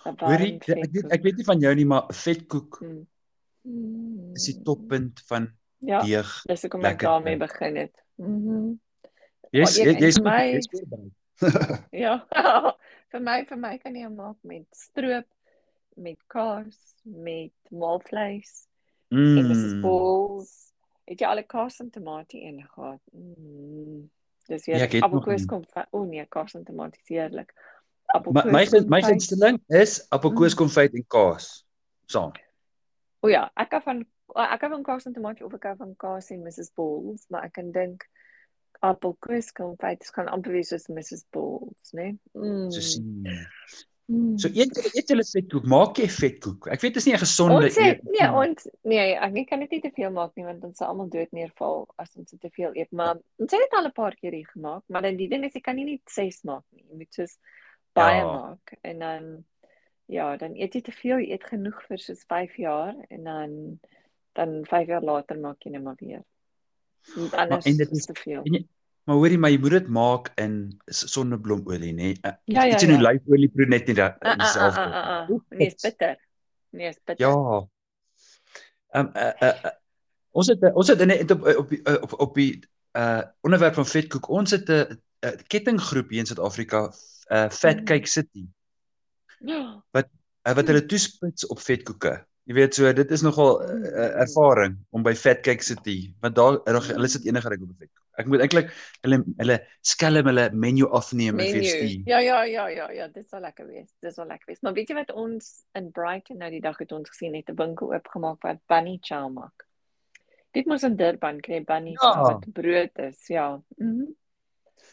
Hoorie, 0.05 0.57
ek 0.57 0.67
weet 0.67 1.13
ek 1.13 1.23
weet 1.23 1.37
nie 1.37 1.45
van 1.45 1.61
jou 1.61 1.75
nie, 1.75 1.85
maar 1.87 2.07
vetkoek 2.11 2.81
Mm. 2.83 3.07
Mm. 3.65 4.35
is 4.35 4.45
die 4.45 4.63
toppunt 4.63 5.21
van 5.27 5.51
Ja, 5.79 6.03
deeg. 6.03 6.43
dis 6.47 6.63
hoekom 6.63 6.81
ek 6.81 6.87
lekker 6.91 7.09
daarmee 7.09 7.37
begin 7.37 7.77
het. 7.77 8.03
Mhm. 8.17 8.73
Jy's 9.51 9.77
jy's 9.77 10.19
my-. 10.21 10.61
Ja. 12.05 12.27
vir 13.13 13.21
my 13.21 13.45
vir 13.45 13.59
my 13.59 13.77
kan 13.79 13.95
jy 13.95 14.05
hom 14.05 14.15
maak 14.17 14.37
met 14.43 14.67
stroop, 14.71 15.27
met 15.97 16.19
kaas, 16.27 16.95
met 17.05 17.53
maalvleis. 17.71 18.67
En 19.11 19.35
dis 19.49 19.59
is 19.59 19.73
Mm. 19.75 19.81
balls. 19.83 20.73
Het 21.05 21.21
jy 21.21 21.27
al 21.27 21.39
'n 21.39 21.47
kaas 21.47 21.81
en 21.81 21.91
tamatie 21.91 22.41
in 22.43 22.63
gehad? 22.75 23.01
Mm. 23.13 24.11
Dis 24.47 24.65
Ja, 24.65 24.79
weer 24.79 24.93
nog 24.95 25.03
appelkoos 25.03 25.45
konfyt. 25.47 25.87
O 25.91 26.05
nee, 26.05 26.27
kaas 26.27 26.55
en 26.55 26.65
tamatie 26.65 27.01
is 27.03 27.09
heerlik. 27.09 27.53
My 27.55 28.19
Appelkoos. 28.21 28.71
my 28.71 28.85
my 28.89 29.03
gunsteling 29.03 29.61
is 29.69 30.07
appelkoos 30.11 30.53
Mm. 30.55 30.57
konfyt 30.59 30.95
en 30.95 31.05
kaas 31.07 31.67
saam. 32.07 32.33
O 33.23 33.29
ja, 33.31 33.45
ek 33.57 33.71
hou 33.77 33.81
van 33.85 34.03
ek 34.35 34.61
hou 34.65 34.71
van 34.73 34.83
kaas 34.83 35.07
en 35.07 35.13
tamatie 35.15 35.45
of 35.47 35.55
ek 35.55 35.63
hou 35.71 35.77
van 35.77 35.95
kaas 35.97 36.31
en 36.35 36.43
Mrs 36.43 36.73
Balls, 36.75 37.27
maar 37.31 37.45
ek 37.45 37.53
kan 37.61 37.71
dink 37.75 38.05
appelkoos 38.83 39.53
konfyt 39.55 40.09
kan 40.17 40.29
amper 40.33 40.53
wees 40.57 40.73
soos 40.73 40.89
Mrs 40.91 41.25
Balls, 41.35 41.93
né? 41.95 42.17
Nee? 42.35 42.71
So 42.75 42.81
sien. 42.81 43.23
Mm. 44.11 44.35
So 44.43 44.49
eet 44.51 44.75
julle 44.75 44.91
eet 44.99 45.09
julle 45.13 45.25
vetkoek, 45.25 45.67
maak 45.71 46.01
jy 46.03 46.09
vetkoek. 46.11 46.67
Ek 46.75 46.83
weet 46.83 46.97
dit 46.97 47.01
is 47.03 47.07
nie 47.07 47.15
'n 47.15 47.23
gesonde 47.23 47.55
Ons 47.69 47.77
het 47.77 48.01
eet- 48.01 48.03
nee, 48.11 48.27
ons 48.29 48.67
nee, 48.85 49.15
ek 49.15 49.33
nie- 49.33 49.45
kan 49.47 49.61
dit 49.61 49.71
nie 49.71 49.81
te 49.81 49.91
veel 49.95 50.11
maak 50.11 50.33
nie 50.37 50.45
want 50.45 50.65
ons 50.65 50.77
sal 50.79 50.89
almal 50.89 51.09
dood 51.09 51.31
neerval 51.33 51.87
as 51.99 52.11
ons 52.17 52.31
dit 52.31 52.41
te 52.41 52.51
veel 52.51 52.73
eet, 52.75 52.91
maar 52.93 53.15
ons 53.39 53.51
het 53.53 53.61
dit 53.61 53.73
al 53.79 53.87
'n 53.87 53.93
paar 53.93 54.15
keer 54.17 54.33
hier 54.33 54.49
gemaak, 54.53 54.83
maar 54.89 55.03
dan 55.03 55.17
die 55.17 55.29
ding 55.29 55.45
is 55.45 55.53
jy 55.55 55.61
kan 55.61 55.77
nie 55.77 55.85
net 55.85 56.01
6 56.11 56.43
maak 56.45 56.65
nie. 56.73 56.85
Jy 56.91 56.97
moet 56.97 57.15
soos 57.15 57.39
baie 57.95 58.19
Ja. 58.21 58.25
maak 58.27 58.79
en 58.83 58.99
dan 58.99 59.45
ja, 60.13 60.37
dan 60.37 60.55
eet 60.61 60.75
jy 60.77 60.81
te 60.85 60.93
veel, 60.93 61.19
jy 61.25 61.33
eet 61.33 61.45
genoeg 61.49 61.79
vir 61.89 61.99
soos 61.99 62.25
5 62.29 62.57
jaar 62.61 62.95
en 63.09 63.25
dan 63.25 63.57
dan 64.37 64.53
5 64.69 64.87
jaar 64.89 65.03
later 65.05 65.39
maak 65.41 65.65
jy 65.65 65.71
net 65.73 65.83
maar 65.85 65.97
weer. 66.01 66.23
Anders 67.37 67.67
en 67.69 67.77
dit 67.77 67.91
is 67.93 68.05
te 68.07 68.15
veel. 68.15 68.43
en 68.45 68.69
Maar 69.05 69.17
hoorie, 69.19 69.39
maar 69.39 69.51
jy 69.51 69.59
moet 69.59 69.71
dit 69.75 69.89
maak 69.91 70.29
in 70.39 70.53
s- 70.87 71.09
sonneblomolie, 71.11 71.93
nê? 71.93 72.11
Uh, 72.23 72.33
Ja, 72.45 72.63
ja, 72.65 72.75
Iets 72.75 72.83
in 72.87 72.91
ja. 72.93 72.99
olyfolie 73.01 73.49
proe 73.51 73.67
net 73.67 73.87
nie 73.87 73.95
dat 73.99 74.15
Ah, 74.21 74.31
ah, 74.31 74.39
dieselfde. 74.39 74.81
ah, 74.81 74.93
ah, 74.95 75.29
ah. 75.31 75.41
Nee, 75.51 75.67
is 75.67 75.75
bitter. 75.83 76.17
Nee, 76.71 76.89
is 76.89 76.99
bitter. 77.05 77.27
Ja. 77.27 77.67
Ehm 78.95 79.09
uh, 79.17 79.33
uh, 79.43 79.49
uh, 79.65 79.71
ons 80.31 80.47
het 80.53 80.63
ons 80.75 80.89
het 80.89 81.03
net 81.07 81.31
op 81.31 81.43
op 81.57 81.73
op 82.03 82.13
op 82.21 82.35
die 82.35 82.61
uh 82.97 83.23
onderwerp 83.41 83.75
van 83.75 83.87
vetkoek. 83.87 84.29
Ons 84.29 84.51
het 84.51 84.69
'n 84.69 85.01
uh, 85.27 85.31
kettinggroep 85.47 86.09
hier 86.11 86.19
in 86.23 86.27
Suid-Afrika, 86.27 86.93
uh 87.33 87.49
Fat 87.51 87.77
Mhm. 87.77 87.85
Cake 87.85 88.07
City, 88.07 88.45
Ja. 88.47 88.62
Uh, 89.47 90.55
wat 90.57 90.67
hulle 90.67 90.87
toespits 90.87 91.47
op 91.47 91.59
vetkoeke. 91.63 92.25
Jy 92.51 92.55
weet 92.55 92.75
so, 92.75 92.93
dit 92.93 93.11
is 93.15 93.23
nogal 93.23 93.61
'n 93.63 93.85
uh, 93.87 94.21
ervaring 94.25 94.77
om 94.91 95.03
by 95.03 95.13
Fat 95.15 95.41
Cake 95.47 95.63
City, 95.63 96.15
want 96.21 96.35
daar 96.35 96.59
hulle 96.65 97.09
sit 97.09 97.25
enige 97.27 97.49
reg 97.49 97.61
op 97.63 97.69
'n 97.71 97.77
vetkoek. 97.79 97.99
Ek 98.19 98.27
moet 98.27 98.41
eintlik 98.41 98.69
hulle 99.03 99.23
hulle 99.39 99.57
skelm 99.81 100.27
hulle 100.27 100.51
menu 100.53 100.85
afneem 100.91 101.39
en 101.41 101.47
vir 101.47 101.55
menu. 101.63 101.69
stuur. 101.69 102.03
Ja, 102.05 102.19
ja, 102.19 102.43
ja, 102.45 102.67
ja, 102.69 102.91
ja, 102.91 103.07
dit 103.09 103.29
sal 103.29 103.41
lekker 103.41 103.67
wees. 103.67 103.95
Dit 104.01 104.15
sal 104.15 104.27
lekker 104.27 104.47
wees. 104.47 104.61
Maar 104.61 104.73
weet 104.75 104.89
jy 104.89 104.95
wat 104.95 105.13
ons 105.13 105.65
in 105.75 105.91
Brighton 105.93 106.37
nou 106.39 106.51
die 106.51 106.61
dag 106.61 106.77
het 106.79 106.93
ons 106.93 107.09
gesien 107.09 107.35
het 107.35 107.49
'n 107.49 107.55
winkel 107.57 107.93
oopgemaak 107.95 108.43
wat 108.43 108.59
bunny 108.67 108.99
chow 109.01 109.31
maak. 109.33 109.67
Dit 110.53 110.67
moet 110.67 110.83
in 110.83 110.97
Durban 110.97 111.41
kry 111.41 111.65
bunny 111.65 111.91
Ja. 111.93 112.13
chow 112.13 112.27
wat 112.27 112.53
brood 112.53 112.99
is, 112.99 113.27
ja. 113.29 113.63
Mhm. 113.79 114.13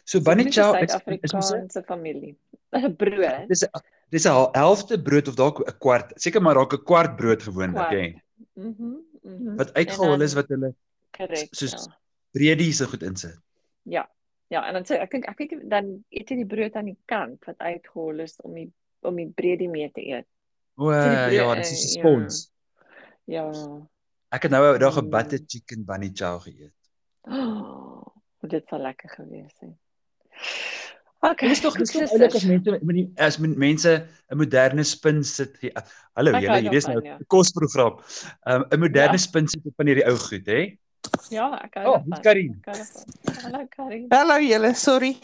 So 0.05 0.21
bunny 0.21 0.43
dis 0.43 0.55
'n 0.57 0.61
chow 0.61 0.75
is 0.75 0.81
'n- 0.81 0.87
Suid-Afrikaanse 0.87 1.83
familie. 1.83 2.37
'n 2.71 2.95
Brood. 3.01 3.47
dis 3.47 3.63
'n 3.63 3.69
dis 4.09 4.25
'n 4.25 4.30
hel- 4.31 4.49
helfte 4.54 5.01
brood 5.01 5.28
of 5.28 5.35
dalk 5.35 5.59
'n 5.59 5.78
kwart, 5.80 6.11
seker 6.21 6.42
maar 6.42 6.54
dalk 6.56 6.73
'n 6.73 6.83
kwart 6.83 7.16
brood 7.16 7.42
gewoonlik, 7.44 7.89
hè. 7.89 8.13
Mhm. 8.56 8.95
Mhm. 9.23 9.56
Wat 9.56 9.73
dan- 10.18 10.21
is 10.21 10.33
wat 10.33 10.47
hulle 10.47 10.73
korrek. 11.11 11.47
soos 11.51 11.71
ja. 11.71 11.97
breedies 12.31 12.78
so 12.78 12.85
goed 12.85 13.04
insit. 13.04 13.37
Ja. 13.83 14.09
Ja, 14.49 14.66
en 14.68 14.73
dan 14.73 14.83
sê 14.83 14.97
ek 14.99 15.11
dink 15.11 15.25
ek 15.30 15.37
nie 15.39 15.68
dan 15.69 16.04
eet 16.09 16.30
jy 16.30 16.35
die 16.35 16.45
brood 16.45 16.73
aan 16.75 16.85
die 16.85 16.97
kant 17.06 17.45
wat 17.45 17.57
uitgehol 17.57 18.19
is 18.19 18.35
om 18.42 18.54
die 18.54 18.71
om 19.01 19.16
die 19.16 19.28
breedie 19.35 19.69
mee 19.69 19.92
te 19.92 20.01
eet. 20.01 20.25
O 20.75 20.92
So 20.92 20.99
die 21.09 21.16
brood- 21.16 21.31
ja, 21.33 21.56
dis 21.56 21.71
is 21.71 21.95
'n 21.95 21.99
eh, 21.99 22.01
spons. 22.01 22.51
Ja. 23.25 23.51
Ek 24.31 24.42
het 24.44 24.51
nou 24.51 24.73
'n 24.75 24.80
dag 24.80 24.97
'n 24.97 25.04
Mm. 25.06 25.09
butter 25.09 25.39
chicken 25.47 25.85
bunny 25.85 26.09
chow 26.13 26.39
geëet. 26.42 26.73
Oh, 27.21 28.04
dit 28.47 28.68
sal 28.69 28.80
lekker 28.80 29.09
gewees 29.09 29.54
het. 29.59 29.75
Okay. 31.21 31.49
Dit 31.49 31.57
is 31.57 31.61
tog 31.61 31.76
dis 31.78 31.92
tog 31.92 32.02
sisters. 32.07 32.11
oulik 32.16 32.35
as 32.35 32.45
mense 32.47 32.71
met 32.88 32.95
die 32.95 33.07
as 33.18 33.38
men- 33.44 33.57
mense 33.59 34.07
'n 34.31 34.38
moderne 34.38 34.83
spin 34.83 35.23
sit. 35.23 35.57
uh, 35.64 35.69
Hallo 36.16 36.31
Ek 36.31 36.42
julle, 36.44 36.54
hou 36.54 36.61
hierdie 36.61 36.78
is 36.78 36.88
nou 36.88 37.02
ja. 37.04 37.18
'n 37.19 37.26
kosprogram. 37.28 37.99
Um 38.47 38.64
'n 38.71 38.80
moderne 38.80 39.18
Ja. 39.19 39.23
spin 39.28 39.47
sit 39.47 39.66
op 39.66 39.73
van 39.76 39.85
hierdie 39.88 40.06
ou 40.07 40.16
goed, 40.18 40.45
hè? 40.47 40.78
Ja, 41.30 41.59
ek 41.64 41.73
hou 41.76 41.94
Oh, 41.95 41.99
dis 42.06 42.19
Karin. 42.19 42.61
Ek. 42.68 42.76
Hallo 43.44 43.68
Karin. 43.69 44.06
Hallo 44.09 44.38
julle, 44.40 44.73
sorry. 44.76 45.18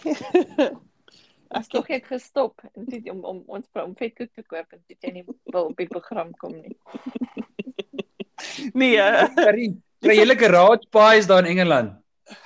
Ek 1.55 1.67
tog 1.69 1.87
het 1.87 2.03
gestop 2.05 2.59
dit 2.75 3.09
om 3.09 3.23
om 3.23 3.43
ons 3.47 3.65
om 3.73 3.95
vetkoek 3.95 4.33
te 4.35 4.43
koop 4.43 4.65
en 4.73 4.79
dit 4.87 5.13
nie 5.13 5.23
wil 5.45 5.65
op 5.69 5.77
die 5.77 5.87
program 5.87 6.31
kom 6.37 6.51
nie. 6.59 6.75
nee, 8.73 8.97
eh, 8.99 9.27
Karin, 9.35 9.81
kry 10.01 10.15
jy 10.17 10.25
lekker 10.25 10.49
garage 10.51 10.87
pies 10.91 11.27
daar 11.27 11.45
in 11.45 11.57
Engeland? 11.57 11.93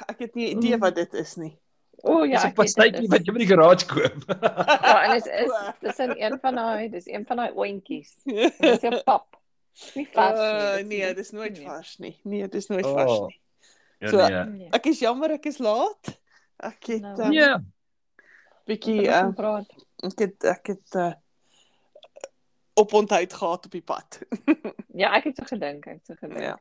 ek 0.08 0.20
het 0.20 0.36
nie 0.36 0.52
idee 0.56 0.78
wat 0.78 0.96
dit 0.96 1.14
is 1.14 1.36
nie. 1.38 1.58
O 2.02 2.22
Dis 2.22 2.32
ja, 2.32 2.40
'n 2.40 2.42
weet 2.42 2.42
dit 2.44 2.54
pastytjie 2.56 3.04
is- 3.04 3.10
wat 3.10 3.26
jy 3.26 3.34
by 3.34 3.40
die 3.40 3.48
garage 3.48 3.86
koop. 3.86 4.24
Ja, 4.42 5.04
en 5.04 5.12
dit 5.12 5.26
is 5.26 5.52
dis 5.82 6.00
is 6.00 6.16
een 6.26 6.38
van 6.42 6.56
daai, 6.56 6.90
dis 6.90 7.08
een 7.08 7.26
van 7.26 7.38
daai 7.38 7.52
oentjies. 7.56 8.14
En 8.26 8.52
Dis 8.60 8.82
'n 8.84 9.02
pap. 9.04 9.36
Nie 9.96 10.08
vars 10.14 10.40
Uh, 10.40 10.76
nie. 10.76 10.84
nee, 11.00 11.14
dis 11.14 11.32
nooit 11.32 11.58
nee. 11.58 11.66
vars 11.66 11.98
nie. 11.98 12.20
Nee, 12.24 12.48
dis 12.48 12.68
nooit 12.68 12.86
Oh. 12.86 12.94
vars 12.94 13.20
nie. 13.28 13.40
Ja 14.00 14.08
So, 14.10 14.18
nee. 14.28 14.44
Nee. 14.46 14.68
Ek 14.72 14.86
is 14.86 15.00
jammer 15.00 15.32
ek 15.32 15.46
is 15.46 15.58
laat. 15.58 16.20
Ek 16.58 16.86
het 16.88 17.02
Nou. 17.02 17.22
um, 17.22 17.32
Ja. 17.32 17.64
bietjie 18.66 18.98
Ons 19.00 19.08
uh, 19.08 19.14
gaan 19.14 19.34
praat. 19.34 19.68
ek 20.04 20.20
het 20.20 20.44
ek 20.44 20.68
het 20.68 20.96
uh, 20.96 21.14
op 22.74 22.94
onthoud 22.94 23.34
gehad 23.34 23.66
op 23.66 23.72
die 23.72 23.82
pad. 23.82 24.20
Ja, 25.00 25.14
ek 25.16 25.24
het 25.30 25.38
so 25.38 25.46
gedink, 25.48 25.86
ek 25.88 25.94
het 26.02 26.06
so 26.06 26.14
gedink. 26.20 26.40
Ja. 26.44 26.60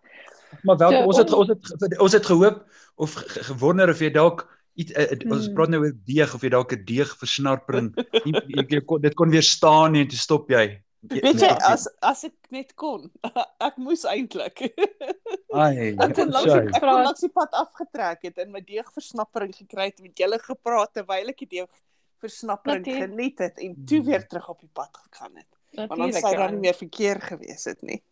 Maar 0.62 0.76
welkom, 0.76 0.98
So, 1.00 1.06
ons 1.06 1.16
het 1.18 1.32
ons- 1.32 1.74
het 1.80 1.98
ons 1.98 2.12
het 2.12 2.26
gehoop 2.26 2.60
of 2.94 3.12
ge- 3.12 3.28
ge- 3.28 3.44
gewonder 3.44 3.88
of 3.90 3.98
jy 3.98 4.10
dalk 4.10 4.44
iets 4.78 4.92
uh, 4.94 5.04
uh, 5.10 5.32
ons 5.34 5.46
Hmm. 5.48 5.54
praat 5.58 5.70
nou 5.74 5.80
oor 5.84 5.94
deeg 6.06 6.34
of 6.34 6.42
jy 6.46 6.50
dalk 6.54 6.72
'n 6.72 6.84
deeg 6.86 7.10
versnarpering 7.20 7.88
jy, 8.26 8.66
jy 8.70 8.80
kon 8.86 9.00
dit 9.02 9.14
kon 9.18 9.30
weer 9.30 9.42
staan 9.46 9.92
nie 9.92 10.04
en 10.06 10.08
toe 10.12 10.18
stop 10.18 10.50
jy. 10.54 10.66
Weet 11.08 11.40
jy 11.42 11.50
as 11.66 11.86
as 12.02 12.24
ek 12.26 12.34
net 12.50 12.74
kon. 12.74 13.06
Ek 13.68 13.76
moes 13.78 14.02
eintlik. 14.04 14.64
ai, 15.54 15.94
Ek 15.94 16.14
kon 16.18 16.30
langs 16.34 16.50
die, 16.50 16.74
ek 16.74 16.80
kon 16.82 17.02
langs 17.06 17.22
die 17.22 17.30
pad 17.30 17.52
afgetrek 17.54 18.22
het 18.26 18.38
en 18.42 18.50
my 18.50 18.60
deegversnappering 18.66 19.54
gekry 19.54 19.90
het 19.92 20.02
met 20.02 20.18
julle 20.18 20.38
gepraat 20.42 20.92
terwyl 20.98 21.30
ek 21.30 21.38
die 21.46 21.50
deegversnappering 21.62 22.82
Natuurlijk. 22.86 23.12
geniet 23.14 23.38
het 23.38 23.58
en 23.62 23.76
toe 23.86 24.02
weer 24.04 24.26
terug 24.26 24.48
op 24.50 24.60
die 24.60 24.70
pad 24.74 24.90
gegaan 25.06 25.36
het. 25.38 25.46
Want 25.78 25.88
dan 25.88 25.98
Natuurlik. 25.98 26.24
sou 26.26 26.34
ja. 26.34 26.50
nie 26.50 26.60
meer 26.66 26.74
verkeer 26.74 27.20
gewees 27.20 27.64
het 27.70 27.82
nie. 27.82 28.02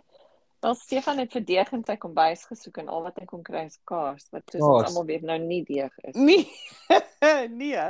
Wel 0.67 0.75
Stefan 0.75 1.21
het 1.23 1.31
vir 1.37 1.45
deeg 1.47 1.69
in 1.77 1.85
sy 1.87 1.95
kombuis 2.03 2.41
gesoek 2.51 2.81
en 2.83 2.89
al 2.91 3.05
wat 3.07 3.21
hy 3.21 3.27
kon 3.31 3.45
kry 3.47 3.61
is 3.69 3.77
kaas 3.87 4.25
wat 4.35 4.43
soos 4.51 4.59
Kaas. 4.65 4.73
ons 4.81 4.89
almal 4.91 5.05
weet 5.13 5.23
nou 5.29 5.37
nie 5.39 5.61
deeg 5.69 5.93
is. 6.11 6.17
Nee. 6.19 6.49
nee. 7.61 7.85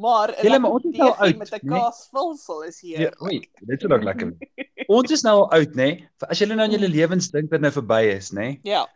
Maar 0.00 0.32
Julle, 0.40 0.58
maar 0.64 0.78
ons 0.78 0.86
is 0.88 0.96
nou 0.96 1.10
oud, 1.12 1.36
met 1.42 1.50
'n 1.52 1.58
nee? 1.60 1.74
kaasvulsel 1.78 2.62
is 2.70 2.78
Ja, 2.80 2.98
hier. 3.02 3.12
oei, 3.20 3.42
dit 3.68 3.80
sou 3.84 3.90
dalk 3.92 4.06
lekker 4.08 4.30
wees. 4.32 4.68
Ons 4.96 5.12
is 5.14 5.22
nou 5.22 5.34
al 5.42 5.50
oud, 5.58 5.76
nê? 5.76 5.84
Nee? 5.92 6.08
As 6.26 6.40
julle 6.40 6.56
nou 6.56 6.64
aan 6.66 6.72
julle 6.74 6.88
lewens 6.88 7.28
dink 7.30 7.52
wat 7.52 7.60
nou 7.60 7.70
verby 7.76 8.00
is, 8.16 8.30
nê? 8.32 8.46
Nee? 8.48 8.60
Ja. 8.72 8.86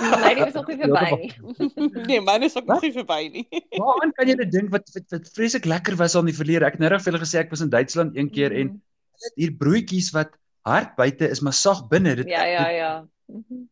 Nee, 0.00 0.34
dit 0.40 0.46
is 0.48 0.56
nog 0.56 0.66
nie 0.72 0.78
verby 0.84 1.10
nie. 1.20 2.00
nee, 2.08 2.20
myne 2.24 2.48
is 2.48 2.56
ook 2.56 2.66
nog 2.72 2.82
nie 2.82 2.92
verby 2.96 3.20
nie. 3.36 3.44
Waaraan 3.76 4.12
kan 4.16 4.32
julle 4.32 4.48
dink 4.48 4.72
wat 4.72 4.88
wat, 4.96 5.04
wat 5.12 5.28
vreeslik 5.36 5.68
lekker 5.68 5.96
was 6.00 6.16
al 6.16 6.24
in 6.24 6.32
die 6.32 6.38
verlede? 6.40 6.64
Ek 6.66 6.78
het 6.78 6.82
nou 6.82 6.90
reg 6.94 7.04
vir 7.04 7.12
julle 7.12 7.22
gesê 7.26 7.44
ek 7.44 7.52
was 7.52 7.62
in 7.68 7.70
Duitsland 7.76 8.16
een 8.16 8.32
keer 8.32 8.56
en 8.56 8.72
hulle 8.72 9.28
het 9.28 9.38
hier 9.44 9.52
broodjies 9.60 10.10
wat 10.16 10.32
hard 10.64 10.94
buite 10.96 11.28
is 11.30 11.40
maar 11.44 11.52
sag 11.56 11.84
binne. 11.90 12.14
Dit 12.16 12.28
ja, 12.32 12.44
ja, 12.44 12.64
dit, 12.64 12.76
ja. 12.76 12.92
Mhm. 13.26 13.64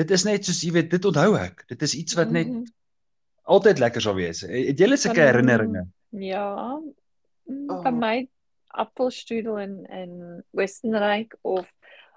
dit 0.00 0.10
is 0.10 0.24
net 0.24 0.44
soos 0.46 0.60
jy 0.64 0.72
weet, 0.72 0.90
dit 0.90 1.04
onthou 1.04 1.34
ek. 1.38 1.64
Dit 1.68 1.82
is 1.82 1.94
iets 1.94 2.14
wat 2.18 2.30
net 2.30 2.48
Mhm. 2.48 2.64
altyd 3.50 3.78
lekker 3.82 4.00
sal 4.00 4.14
wees. 4.14 4.40
Het 4.46 4.78
julle 4.78 4.96
sulke 4.96 5.20
herinneringe? 5.20 5.86
Ja. 6.10 6.78
Mm, 7.46 7.70
Oh. 7.70 7.82
By 7.82 7.90
my 7.90 8.28
appelstrudel 8.78 9.58
in 9.58 9.86
in 9.90 10.42
Westenryk 10.54 11.34
of 11.42 11.66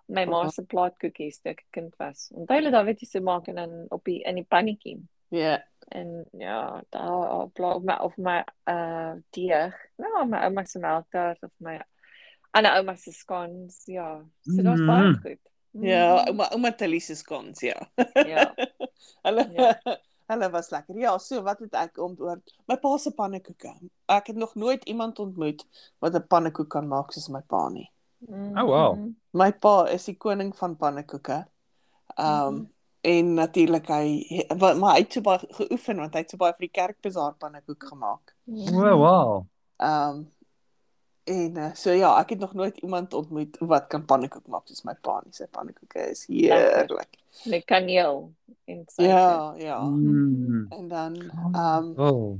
my 0.05 0.25
ma 0.25 0.49
se 0.49 0.61
plaatkoekies 0.63 1.39
toe 1.41 1.51
ek 1.51 1.63
'n 1.63 1.71
kind 1.71 1.93
was. 1.97 2.29
Onthou 2.35 2.55
hulle 2.59 2.71
daar 2.71 2.85
weet 2.85 2.99
jy 3.01 3.07
se 3.07 3.19
maak 3.19 3.47
en 3.47 3.55
dan 3.55 3.85
op 3.89 4.03
die 4.05 4.21
in 4.23 4.35
die 4.35 4.45
pannetjie. 4.49 4.99
Ja. 5.29 5.63
En 5.89 6.25
ja, 6.37 6.83
daar 6.89 7.41
op 7.41 7.59
of 7.59 7.83
my 7.83 7.93
of 8.01 8.17
my 8.17 8.43
uh 8.69 9.13
deeg. 9.31 9.73
Ja, 9.97 10.23
my 10.25 10.37
ouma 10.37 10.63
se 10.65 10.79
melktart 10.79 11.43
of 11.43 11.51
my 11.57 11.79
ander 12.53 12.71
ouma 12.77 12.95
se 12.95 13.11
scones, 13.11 13.81
ja. 13.89 14.21
So 14.45 14.55
dit 14.61 14.65
was 14.65 14.79
baie 14.87 15.13
goed. 15.21 15.39
Ja, 15.71 16.21
Mhm. 16.21 16.27
ouma 16.29 16.49
ouma 16.53 16.71
Tilly 16.71 16.99
se 16.99 17.15
skons, 17.15 17.61
ja. 17.61 17.79
Ja. 18.25 18.53
Hulle 19.25 19.47
Ja. 19.53 19.73
hulle 20.29 20.49
was 20.51 20.69
lekker. 20.71 20.95
Ja, 20.97 21.17
so 21.19 21.41
wat 21.43 21.59
het 21.59 21.73
ek 21.75 21.97
onthoor? 21.97 22.39
My 22.67 22.77
pa 22.77 22.97
se 22.97 23.11
pannekoeke. 23.11 23.73
Ek 24.07 24.27
het 24.27 24.35
nog 24.35 24.55
nooit 24.55 24.83
iemand 24.85 25.19
ontmoet 25.19 25.65
wat 25.99 26.13
'n 26.15 26.27
pannekoek 26.27 26.69
kan 26.69 26.87
maak 26.87 27.11
soos 27.11 27.27
my 27.29 27.41
pa 27.41 27.69
nie. 27.69 27.89
Oh, 28.55 28.63
wow. 28.65 28.97
My 29.33 29.51
pa 29.51 29.83
is 29.91 30.05
die 30.05 30.15
koning 30.17 30.55
van 30.55 30.75
pannekoeke. 30.77 31.45
Ehm 32.17 32.47
um, 32.47 32.53
Mhm. 32.55 32.67
en 33.01 33.33
natuurlik 33.33 33.87
hy 33.87 34.45
wa- 34.57 34.73
maar 34.73 34.93
hy 34.95 34.99
het 35.01 35.13
so 35.13 35.21
baie 35.21 35.39
geoefen 35.49 35.97
want 35.97 36.13
hy 36.13 36.19
het 36.21 36.29
so 36.29 36.37
baie 36.37 36.53
vir 36.53 36.67
die 36.69 36.71
kerkbazaar 36.81 37.33
pannekoek 37.35 37.83
gemaak. 37.83 38.35
Mhm. 38.45 38.75
O, 38.75 38.97
wow. 38.97 39.45
Ehm 39.77 40.09
um, 40.09 40.31
en 41.23 41.57
uh, 41.57 41.69
so 41.73 41.91
ja, 41.91 42.19
ek 42.19 42.29
het 42.29 42.39
nog 42.39 42.53
nooit 42.53 42.77
iemand 42.77 43.13
ontmoet 43.13 43.57
wat 43.59 43.87
kan 43.87 44.05
pannekoek 44.05 44.47
maak 44.47 44.67
soos 44.67 44.83
my 44.83 44.95
pa 45.01 45.21
nie. 45.23 45.33
Sy 45.35 45.47
pannekoeke 45.51 46.09
is 46.11 46.25
heerlik. 46.27 47.17
Met 47.49 47.65
kaneel 47.65 48.33
en 48.65 48.83
suiker. 48.87 49.13
Ja, 49.13 49.53
ja. 49.57 49.79
Mm. 49.81 50.65
En 50.69 50.87
dan 50.87 51.15
ehm 51.53 51.93
um, 51.93 51.93
Oh. 51.99 52.39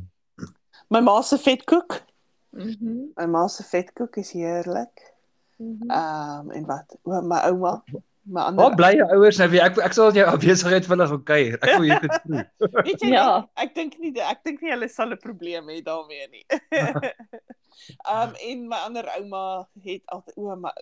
my 0.90 1.00
ma 1.00 1.22
se 1.22 1.38
vetkoek. 1.38 2.02
Mhm. 2.50 3.12
My 3.16 3.26
ma 3.26 3.48
se 3.48 3.64
vetkoek 3.64 4.16
is 4.16 4.32
heerlik. 4.32 5.14
Mhm. 5.58 5.90
Ehm 5.90 6.40
um, 6.40 6.52
en 6.52 6.66
wat? 6.66 6.98
O, 7.04 7.22
my 7.22 7.40
ouma, 7.50 7.84
my 8.26 8.40
Waar 8.40 8.48
ander 8.48 8.76
bly 8.80 8.92
jou 8.98 9.08
ouers 9.18 9.38
nou 9.38 9.50
weer? 9.52 9.62
Ek 9.68 9.78
ek 9.84 9.94
sal 9.94 10.12
jou 10.16 10.26
afwesigheid 10.28 10.86
vir 10.88 10.96
hulle 10.96 11.08
gaan 11.12 11.24
kuier. 11.28 11.58
Ek 11.62 11.72
wil 11.78 11.88
hier 11.90 12.00
goed 12.00 12.18
proe. 12.24 12.44
Weet 12.88 13.02
jy 13.04 13.10
Ja. 13.12 13.48
ek 13.60 13.76
dink 13.76 13.98
nie 14.00 14.14
ek 14.22 14.44
dink 14.48 14.62
nie 14.62 14.72
hulle 14.72 14.88
sal 14.90 15.12
'n 15.12 15.18
probleem 15.20 15.68
hê 15.68 15.82
daarmee 15.84 16.28
nie. 16.32 16.46
Ehm 16.72 17.02
um, 18.14 18.36
en 18.50 18.68
my 18.70 18.80
ander 18.88 19.08
ouma 19.18 19.68
het 19.84 20.02
altyd 20.08 20.38
o, 20.38 20.56
maar 20.56 20.74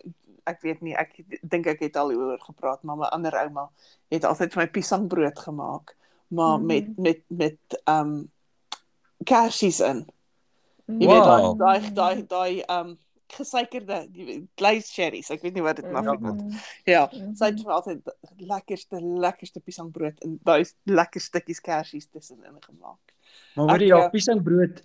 ek 0.46 0.62
weet 0.62 0.82
nie, 0.82 0.94
ek 0.98 1.18
dink 1.42 1.68
ek 1.68 1.80
het 1.80 1.98
al 1.98 2.10
hieroor 2.14 2.40
gepraat, 2.42 2.84
maar 2.84 2.98
my 2.98 3.10
ander 3.14 3.34
ouma 3.44 3.70
het 4.12 4.24
altyd 4.26 4.54
vir 4.54 4.64
my 4.64 4.70
piesangbrood 4.78 5.40
gemaak, 5.40 5.96
maar 6.30 6.58
Mhm. 6.60 6.66
met 6.68 6.98
met 6.98 7.22
met 7.28 7.82
ehm 7.86 8.00
um, 8.08 8.32
kersies 9.26 9.80
in. 9.80 10.06
Jy 10.88 11.08
weet 11.08 11.26
Wow. 11.26 11.58
daai 11.58 11.80
daai 11.80 11.94
daai 11.94 12.28
daai 12.28 12.54
ehm 12.68 12.88
um, 12.90 12.98
gesuikerde 13.38 14.08
glazed 14.58 14.92
cherries. 14.96 15.30
Ek 15.32 15.42
weet 15.42 15.54
nie 15.58 15.64
wat 15.66 15.76
dit 15.82 15.86
in 15.86 15.96
Afrikaans. 15.96 16.44
Mhm. 16.44 16.58
Ja, 16.86 17.08
Mhm. 17.12 17.36
sy 17.36 17.46
het 17.46 17.62
vir 17.64 17.72
altyd 17.74 18.12
lekkerste 18.38 19.00
lekkerste 19.02 19.60
piesangbrood 19.60 20.20
en 20.26 20.40
daai 20.44 20.66
lekker 20.86 21.22
stukkies 21.22 21.60
kersies 21.62 22.08
tussenin 22.12 22.60
gemaak. 22.62 23.00
Maar 23.56 23.68
hoor 23.70 23.80
jy, 23.80 23.92
Ek, 23.92 24.02
ja, 24.02 24.10
piesangbrood 24.10 24.82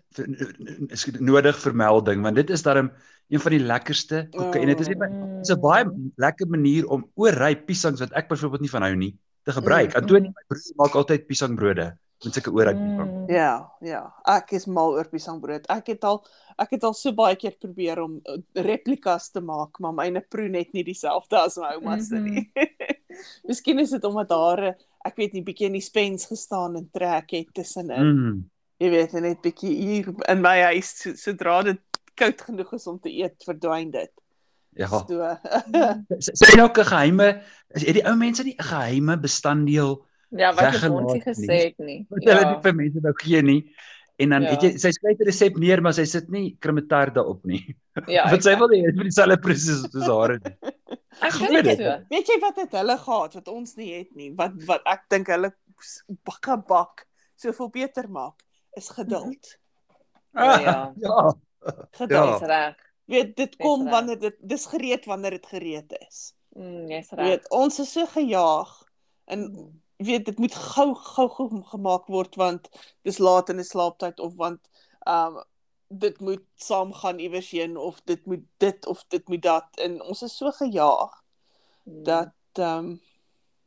is 0.92 1.06
nodig 1.20 1.58
vermelding 1.58 2.22
want 2.22 2.36
dit 2.36 2.50
is 2.50 2.62
darm 2.62 2.90
een 3.28 3.40
van 3.42 3.52
die 3.52 3.60
lekkerste 3.66 4.28
koeke 4.30 4.60
en 4.60 4.66
dit 4.66 4.80
is 4.80 4.88
net 4.88 4.98
Mm. 4.98 5.42
'n 5.42 5.60
baie 5.60 5.84
lekker 6.16 6.46
manier 6.48 6.86
om 6.88 7.04
oorryp 7.14 7.66
piesangs 7.66 8.00
wat 8.00 8.12
ek 8.12 8.28
byvoorbeeld 8.28 8.60
nie 8.60 8.70
van 8.70 8.82
hou 8.82 8.94
nie 8.94 9.16
te 9.44 9.52
gebruik. 9.52 9.90
Mm. 9.94 10.00
Antonie 10.02 10.28
my 10.30 10.42
broer 10.48 10.72
maak 10.76 10.94
altyd 10.94 11.26
piesangbrode 11.26 11.96
met 12.25 12.35
sulke 12.35 12.52
oorryp 12.54 12.78
piesang. 12.80 13.11
Mm. 13.12 13.30
Ja, 13.35 13.52
ja. 13.85 14.02
Ek 14.37 14.52
is 14.56 14.66
mal 14.66 14.96
oor 14.96 15.08
piesangbrood. 15.11 15.68
Ek 15.73 15.92
het 15.92 16.04
al 16.08 16.23
ek 16.56 16.73
het 16.78 16.87
al 16.88 16.94
so 16.96 17.12
baie 17.12 17.37
keer 17.37 17.56
probeer 17.61 18.00
om 18.00 18.16
uh, 18.25 18.38
replikas 18.64 19.28
te 19.35 19.42
maak, 19.44 19.76
maar 19.85 19.92
myne 19.96 20.23
proe 20.25 20.49
net 20.49 20.73
nie 20.73 20.87
dieselfde 20.87 21.37
as 21.42 21.58
my 21.61 21.75
ouma 21.76 21.99
se 22.00 22.20
nie. 22.23 22.46
Miskien 23.49 23.80
is 23.82 23.92
dit 23.92 24.04
omdat 24.08 24.32
daar 24.32 24.62
'n 24.70 24.75
ek 25.06 25.16
weet 25.20 25.37
nie 25.37 25.44
bietjie 25.44 25.68
in 25.68 25.76
die 25.76 25.85
spens 25.85 26.26
gestaan 26.26 26.76
en 26.76 26.88
trek 26.90 27.30
het 27.30 27.52
tussenin. 27.54 28.12
Mm. 28.12 28.38
Jy 28.82 28.90
weet, 28.90 29.12
net 29.25 29.40
bietjie 29.44 29.73
hier 29.73 30.08
in 30.28 30.42
my 30.44 30.58
huis 30.73 30.96
so, 31.00 31.14
sodra 31.16 31.62
dit 31.62 31.80
koud 32.16 32.40
genoeg 32.49 32.73
is 32.76 32.87
om 32.87 32.99
te 33.00 33.12
eet, 33.12 33.37
verdwyn 33.44 33.90
dit. 33.92 34.12
Ja. 34.76 34.88
So 34.88 35.25
Sy 36.26 36.35
sê 36.37 36.56
nou 36.56 36.68
'n 36.68 36.85
geheime 36.85 37.28
het 37.76 37.96
die 37.96 38.04
ou 38.04 38.16
mense 38.16 38.44
nie 38.44 38.56
'n 38.56 38.68
geheime 38.73 39.16
bestanddeel 39.20 40.04
Ja, 40.30 40.52
wat 40.54 40.73
het 40.75 40.90
ons 40.90 41.12
gesê 41.23 41.59
het 41.71 41.78
nie. 41.78 42.06
wat 42.11 42.25
hulle 42.25 42.40
Ja. 42.40 42.50
nie 42.54 42.62
vir 42.62 42.75
mense 42.75 43.00
nou 43.02 43.12
gee 43.23 43.42
nie. 43.42 43.61
En 44.18 44.28
dan 44.30 44.42
Ja. 44.42 44.50
weet 44.50 44.62
jy 44.62 44.71
sy 44.78 44.90
skryf 44.90 45.18
'n 45.21 45.25
resep 45.26 45.56
neer 45.59 45.80
maar 45.83 45.92
sy 45.92 46.04
sit 46.04 46.28
nie 46.30 46.56
krematar 46.61 47.12
daarop 47.12 47.45
nie. 47.45 47.76
Ja. 48.09 48.25
Want 48.30 48.42
sy 48.42 48.56
wil 48.59 48.68
nie 48.68 48.83
vir 48.83 49.04
dieselfde 49.04 49.37
presies 49.40 49.83
soos 49.92 50.06
haar 50.12 50.38
nie. 50.40 50.54
Ek 51.23 51.33
Glo 51.33 51.47
dink 51.49 51.64
dit. 51.64 51.78
so. 51.78 51.99
Weet 52.11 52.26
jy 52.28 52.40
wat 52.40 52.56
het 52.56 52.73
hulle 52.73 52.97
gehad 52.99 53.35
wat 53.35 53.49
ons 53.49 53.76
nie 53.76 53.92
het 53.99 54.14
nie? 54.16 54.30
Wat 54.35 54.52
wat 54.66 54.83
ek 54.87 55.02
dink 55.09 55.26
hulle 55.28 55.52
bakke 56.25 56.56
bak 56.66 57.06
soveel 57.37 57.68
beter 57.71 58.09
maak 58.09 58.42
is 58.76 58.88
geduld. 58.88 59.56
Ja, 60.35 60.61
ja. 60.61 60.92
ja. 61.06 61.33
Geduld. 61.92 62.40
Dis 62.40 62.49
reg. 62.49 62.76
Weet 63.06 63.37
dit 63.37 63.56
kom 63.56 63.83
reg. 63.85 63.90
wanneer 63.92 64.18
dit 64.21 64.37
dis 64.40 64.66
gereed 64.66 65.04
wanneer 65.06 65.30
dit 65.30 65.47
gereed 65.47 65.92
is. 66.09 66.35
Mm, 66.56 66.88
jy's 66.88 67.11
Jy 67.11 67.16
reg. 67.16 67.26
Weet 67.28 67.50
ons 67.50 67.78
is 67.80 67.92
so 67.92 68.06
gejaag 68.06 68.85
en 69.26 69.73
weet 69.96 70.24
dit 70.26 70.38
moet 70.38 70.54
gou 70.54 70.94
gou 70.94 71.28
gou 71.28 71.62
gemaak 71.72 72.06
word 72.12 72.34
want 72.36 72.68
dis 73.02 73.18
laat 73.18 73.48
in 73.50 73.56
die 73.56 73.64
slaaptyd 73.68 74.20
of 74.20 74.34
want 74.36 74.60
um 75.06 75.42
dit 75.88 76.20
moet 76.20 76.42
saamgaan 76.54 77.18
iewers 77.22 77.50
heen 77.54 77.76
of 77.76 78.00
dit 78.04 78.24
moet 78.26 78.42
dit 78.58 78.86
of 78.86 79.04
dit 79.08 79.28
moet 79.28 79.42
dat 79.42 79.66
en 79.84 80.02
ons 80.02 80.22
is 80.22 80.36
so 80.36 80.50
gejaag 80.50 81.22
Mm. 81.86 82.02
dat 82.02 82.32
ehm 82.58 82.78
um, 82.78 83.00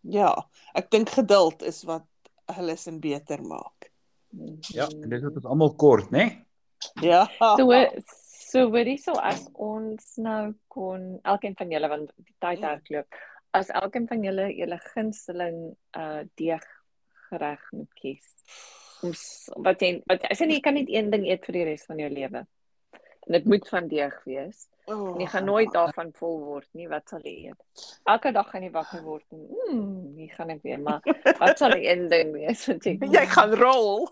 ja, 0.02 0.34
ek 0.76 0.90
dink 0.92 1.10
geduld 1.10 1.62
is 1.64 1.84
wat 1.88 2.04
hulle 2.52 2.76
sin 2.76 2.98
beter 3.00 3.40
maak. 3.44 3.92
Mhm. 4.30 4.58
Ja, 4.76 4.88
en 4.88 5.10
dit 5.10 5.22
is 5.24 5.36
ons 5.36 5.46
almal 5.46 5.72
kort, 5.76 6.10
né? 6.12 6.26
Ja. 7.02 7.30
So 7.40 7.72
so 8.52 8.66
hoorie 8.74 8.98
so 8.98 9.12
as 9.14 9.46
ons 9.54 10.18
nou 10.18 10.54
kon 10.68 11.20
elkeen 11.24 11.56
van 11.56 11.72
julle 11.72 11.88
want 11.88 12.12
die 12.18 12.36
tyd 12.40 12.60
Ja. 12.60 12.68
hardloop 12.74 13.08
as 13.58 13.70
elkeen 13.70 14.08
van 14.08 14.24
julle 14.24 14.50
julle 14.56 14.78
gunsteling 14.94 15.60
uh 15.98 16.22
deeg 16.36 16.66
gereg 17.30 17.62
moet 17.72 17.94
kies. 17.94 18.28
Om 19.02 19.14
s- 19.14 19.50
wat 19.56 19.82
jy 19.82 20.02
wat 20.10 20.24
as 20.30 20.40
jy 20.40 20.60
kan 20.62 20.74
net 20.78 20.90
een 20.90 21.10
ding 21.14 21.26
eet 21.28 21.46
vir 21.46 21.54
die 21.60 21.64
res 21.72 21.86
van 21.86 21.98
jou 22.02 22.10
lewe. 22.10 22.46
En 23.28 23.36
dit 23.38 23.46
moet 23.46 23.68
van 23.70 23.88
deeg 23.88 24.16
wees. 24.26 24.68
Oh, 24.90 25.14
En 25.14 25.20
jy 25.22 25.28
gaan 25.30 25.46
nooit 25.46 25.72
daarvan 25.74 26.10
vol 26.18 26.40
word 26.46 26.68
nie. 26.74 26.88
Wat 26.90 27.10
sal 27.10 27.20
jy 27.24 27.50
eet? 27.52 27.90
Elke 28.10 28.32
dag 28.34 28.48
gaan 28.50 28.64
jy 28.66 28.72
wakker 28.74 29.04
word 29.06 29.26
en 29.32 29.44
mm, 29.70 30.16
hier 30.18 30.32
gaan 30.34 30.50
ek 30.50 30.64
weer, 30.64 30.80
maar 30.82 31.02
wat 31.38 31.58
sal 31.62 31.76
die 31.78 31.86
een 31.90 32.08
ding 32.10 32.32
wees 32.34 32.66
wat 32.72 32.84
jy 32.86 32.98
Jy 33.18 33.26
gaan 33.36 33.54
rol. 33.54 34.08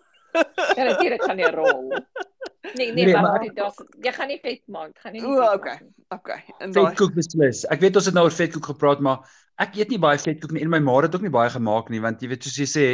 Ja, 0.77 0.83
natuurlik 0.85 1.23
gaan 1.23 1.39
jy 1.41 1.49
rol. 1.55 1.93
Nee, 2.75 2.91
nee, 2.93 3.05
Nee, 3.05 3.13
maar, 3.13 3.21
maar- 3.21 3.31
maar 3.31 3.71
dit 3.75 4.05
jy 4.05 4.11
gaan 4.13 4.27
nie 4.27 4.39
vet 4.41 4.61
maak, 4.67 4.97
gaan 4.99 5.13
nie. 5.13 5.23
O, 5.25 5.53
okay. 5.53 5.77
Okay. 6.09 6.43
En 6.59 6.71
daai 6.71 6.85
Vetkoek 6.87 7.13
beslis. 7.15 7.65
Ek 7.69 7.79
weet 7.79 7.95
ons 7.95 8.05
het 8.05 8.13
nou 8.13 8.23
oor 8.25 8.31
vetkoek 8.31 8.65
gepraat, 8.65 8.99
maar 8.99 9.19
ek 9.59 9.75
eet 9.75 9.89
nie 9.89 9.99
baie 9.99 10.17
vetkoek 10.17 10.51
nie 10.51 10.61
en 10.61 10.69
my 10.69 10.79
ma 10.79 11.01
het 11.01 11.15
ook 11.15 11.21
nie 11.21 11.29
baie 11.33 11.49
gemaak 11.49 11.89
nie 11.89 11.99
want 12.01 12.21
jy 12.21 12.27
weet 12.29 12.43
soos 12.43 12.57
jy 12.57 12.65
sê, 12.65 12.85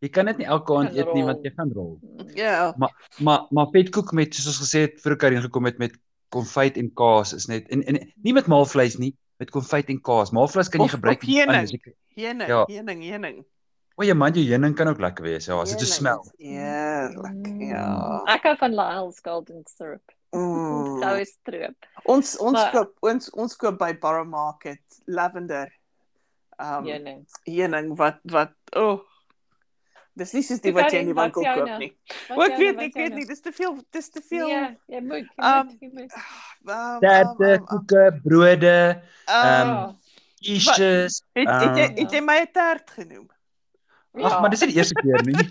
jy 0.00 0.08
kan 0.08 0.26
dit 0.26 0.38
nie 0.38 0.46
elke 0.46 0.72
aand 0.76 0.94
eet 0.96 1.12
nie 1.14 1.24
want 1.24 1.42
jy 1.44 1.50
gaan 1.56 1.72
rol. 1.74 1.98
ja. 2.34 2.74
Maar 2.78 3.46
maar 3.50 3.66
vetkoek 3.72 4.12
met 4.12 4.34
soos 4.34 4.46
ons 4.52 4.60
gesê 4.62 4.80
het 4.86 5.00
vir 5.00 5.16
Karin 5.16 5.42
gekom 5.42 5.64
het 5.64 5.78
met 5.78 5.96
konfyt 6.30 6.76
en 6.78 6.90
kaas 6.94 7.32
is 7.34 7.46
net 7.48 7.68
en, 7.70 7.82
en 7.82 7.98
nie 8.22 8.32
met 8.32 8.46
maalvleis 8.46 8.98
nie, 8.98 9.16
met 9.38 9.50
konfyt 9.50 9.88
en 9.90 10.00
kaas. 10.00 10.30
Maalvleis 10.30 10.68
kan 10.68 10.80
jy 10.80 10.84
Of- 10.86 10.90
gebruik 10.98 11.22
of 11.22 11.28
in 11.28 11.34
heuning. 11.34 11.56
anders. 11.56 11.96
Heuning, 12.14 12.48
Ja. 12.48 12.64
heuning, 12.68 13.02
heuning. 13.02 13.44
O, 14.00 14.04
jy 14.06 14.14
man, 14.16 14.32
jou 14.32 14.46
heuning 14.48 14.72
kan 14.78 14.88
ook 14.88 15.00
lekker 15.04 15.26
wees. 15.26 15.44
Ja, 15.50 15.58
as 15.60 15.74
dit 15.74 15.82
so 15.84 15.90
smel. 15.98 16.22
is 16.24 16.46
Heerlik. 16.48 17.50
Ja. 17.68 18.22
Ek 18.32 18.46
hou 18.48 18.54
van 18.56 18.72
Lyle's 18.72 19.18
golden 19.20 19.60
syrup. 19.68 20.14
Mm. 20.32 21.02
Gou 21.02 21.12
is 21.20 21.34
stroop. 21.34 21.86
Ons 22.08 22.36
ons 22.40 22.56
Maar- 22.56 22.70
koop 22.72 22.94
ons 23.10 23.28
ons 23.34 23.56
koop 23.60 23.76
by 23.78 23.92
Borough 24.00 24.28
Market 24.30 24.80
lavender. 25.06 25.68
Um 26.60 26.86
Heuning. 26.88 27.26
heuning 27.44 27.92
wat 27.98 28.20
wat 28.24 28.52
o 28.76 28.84
oh, 28.92 28.98
Dis 30.16 30.32
nie 30.34 30.42
soos 30.42 30.60
die 30.60 30.72
wat 30.74 30.90
jy 30.92 30.98
in 31.04 31.06
die 31.12 31.14
winkel 31.16 31.42
koop 31.44 31.56
joune? 31.60 31.76
nie. 31.78 31.92
O, 32.34 32.40
ek 32.42 32.56
joune, 32.58 32.76
weet 32.76 32.80
ek 32.90 32.94
weet 32.98 33.14
nie, 33.14 33.26
dis 33.26 33.40
te 33.40 33.52
veel, 33.52 33.76
dis 33.94 34.08
te 34.10 34.20
veel. 34.20 34.48
Ja, 34.50 34.74
jy 34.90 35.00
moet, 35.00 35.28
jy 35.36 35.52
Um, 35.60 35.70
moet. 35.94 36.16
Um, 36.66 36.98
Terte, 37.00 37.52
um, 37.52 37.60
um, 37.60 37.66
koeke, 37.70 38.02
brode, 38.24 38.72
ehm, 39.28 39.70
Ja. 39.70 39.96
quiches. 40.42 41.22
het, 41.34 41.48
het 41.48 41.76
jy 41.76 41.86
ehm, 41.86 41.96
het 42.02 42.10
jy 42.12 42.20
my 42.20 42.40
'n 42.42 42.50
tert 42.52 42.90
genoem? 44.12 44.26
Ag, 44.26 44.32
Ja. 44.32 44.40
maar 44.40 44.50
dis 44.50 44.60
nie 44.60 44.68
die 44.72 44.76
eerste 44.76 44.94
keer 44.94 45.22
nie. 45.24 45.50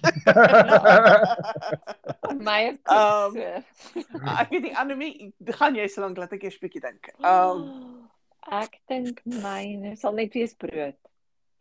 my 2.48 2.62
is 2.70 2.78
Um, 2.90 3.36
ek 4.40 4.50
weet 4.52 4.62
nie 4.68 4.74
Anomie, 4.78 5.34
gaan 5.60 5.76
jy 5.78 5.88
so 5.92 6.02
lank 6.04 6.18
laat 6.20 6.34
ek 6.36 6.44
eers 6.48 6.60
bietjie 6.62 6.82
dink. 6.84 7.12
Um 7.24 7.64
ek 8.62 8.80
dink 8.90 9.22
myne 9.26 9.96
sal 10.00 10.14
net 10.18 10.34
wees 10.34 10.54
brood. 10.58 10.96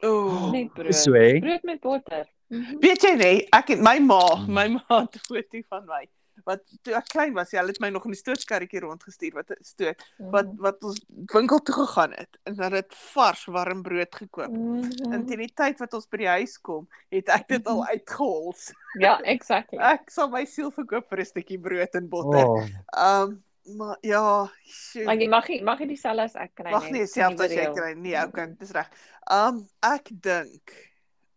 ooh. 0.04 0.50
Net 0.54 0.72
brood. 0.74 0.94
So 0.94 1.12
hè. 1.18 1.38
Brood 1.42 1.62
met 1.64 1.80
botter. 1.84 2.26
Mhm. 2.50 2.78
Weet 2.80 3.02
jy 3.04 3.14
nie, 3.20 3.38
ek 3.52 3.68
het 3.74 3.80
my 3.84 3.98
ma, 4.00 4.22
Mm. 4.38 4.46
my 4.56 4.66
ma 4.78 5.00
het 5.04 5.14
'n 5.16 5.24
foto 5.28 5.62
van 5.68 5.84
my 5.86 6.04
wat 6.48 6.62
toe 6.82 6.94
ek 6.96 7.08
klein 7.12 7.34
was, 7.36 7.50
ja, 7.52 7.60
hulle 7.60 7.74
het 7.74 7.80
my 7.84 7.90
nog 7.92 8.06
in 8.08 8.14
die 8.14 8.20
stootkarretjie 8.22 8.80
rondgestuur 8.80 9.34
wat 9.36 9.52
stoot 9.60 10.00
wat 10.32 10.46
Mhm. 10.48 10.62
wat 10.64 10.82
ons 10.88 11.00
winkel 11.34 11.58
toe 11.60 11.74
gegaan 11.84 12.12
het 12.16 12.38
en 12.48 12.56
hulle 12.56 12.76
het 12.80 12.94
vars 13.12 13.44
warm 13.52 13.82
brood 13.82 14.14
gekoop. 14.16 14.48
Mhm. 14.50 15.12
En 15.12 15.26
teen 15.26 15.38
die 15.44 15.52
tyd 15.54 15.78
wat 15.78 15.92
ons 15.94 16.08
by 16.08 16.16
die 16.24 16.28
huis 16.38 16.56
kom, 16.60 16.88
het 17.12 17.28
ek 17.28 17.48
dit 17.48 17.66
al 17.66 17.82
Mhm. 17.82 17.88
uitgehols. 17.92 18.72
Ja, 18.98 19.18
exactly. 19.20 19.78
Ek 19.94 20.10
sal 20.10 20.28
my 20.30 20.44
siel 20.46 20.70
verkoop 20.72 21.08
vir 21.10 21.18
'n 21.20 21.24
stukkie 21.24 21.58
brood 21.60 21.94
en 21.94 22.08
botter. 22.08 22.46
Oh, 22.48 22.64
Um 22.96 23.42
maar 23.76 23.98
ja, 24.00 24.50
shoot. 24.64 25.04
Maar 25.04 25.16
jy 25.20 25.28
mag 25.28 25.48
nie 25.48 25.62
mag 25.62 25.78
nie 25.80 25.88
dieselfde 25.88 26.22
as 26.24 26.34
ek 26.36 26.54
kry 26.54 26.70
Mag 26.70 26.90
nie 26.90 27.00
dieselfde 27.04 27.44
as 27.44 27.50
jy 27.52 27.66
kry 27.74 27.92
nie. 27.94 28.16
Okay, 28.16 28.54
dis 28.58 28.70
reg. 28.72 28.88
Um 29.30 29.68
ek 29.82 30.08
dink 30.10 30.72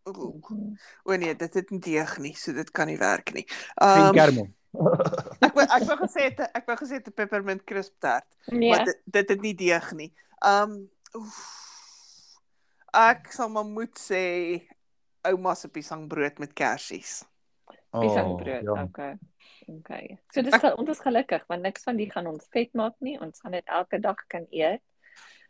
Mhm. 0.07 0.77
o 1.05 1.15
nee, 1.17 1.35
dit 1.35 1.53
het 1.53 1.69
nie 1.71 1.79
deeg 1.79 2.17
nie, 2.19 2.33
so 2.33 2.53
dit 2.53 2.71
kan 2.71 2.87
nie 2.87 2.97
werk 2.97 3.33
nie. 3.33 3.45
geen 3.77 4.07
Um 4.07 4.13
kermel. 4.15 4.47
ek 5.45 5.53
wou 5.55 5.65
ek 5.65 5.83
wou 5.87 5.97
gesê 6.05 6.21
het 6.29 6.39
ek 6.55 6.65
wou 6.67 6.75
gesê 6.79 6.93
het 6.99 7.07
'n 7.07 7.13
peppermint 7.13 7.63
crisp 7.63 7.99
tart, 7.99 8.25
Nee. 8.47 8.69
maar 8.69 8.85
dit 8.85 9.01
dit 9.05 9.29
het 9.29 9.41
nie 9.41 9.53
deeg 9.55 9.91
nie. 9.93 10.13
Um 10.45 10.89
oef, 11.15 11.39
ek 12.93 13.31
sal 13.31 13.49
maar 13.49 13.65
moet 13.65 13.97
sê 13.99 14.61
ouma 15.27 15.53
se 15.55 15.67
piesangbrood 15.67 16.39
met 16.39 16.53
kersies. 16.53 17.23
Piesangbrood. 17.91 18.63
ja. 18.63 18.83
Okay. 18.83 19.17
Okay. 19.67 20.17
So 20.33 20.41
dis 20.41 20.55
ge- 20.55 20.75
ons 20.77 20.89
is 20.89 20.99
gelukkig 20.99 21.43
want 21.47 21.61
niks 21.61 21.83
van 21.83 21.95
die 21.97 22.09
gaan 22.11 22.27
ons 22.27 22.47
vet 22.51 22.73
maak 22.73 22.95
nie. 22.99 23.19
Ons 23.21 23.39
gaan 23.39 23.51
dit 23.51 23.65
elke 23.67 23.99
dag 23.99 24.17
kan 24.27 24.47
eet. 24.51 24.81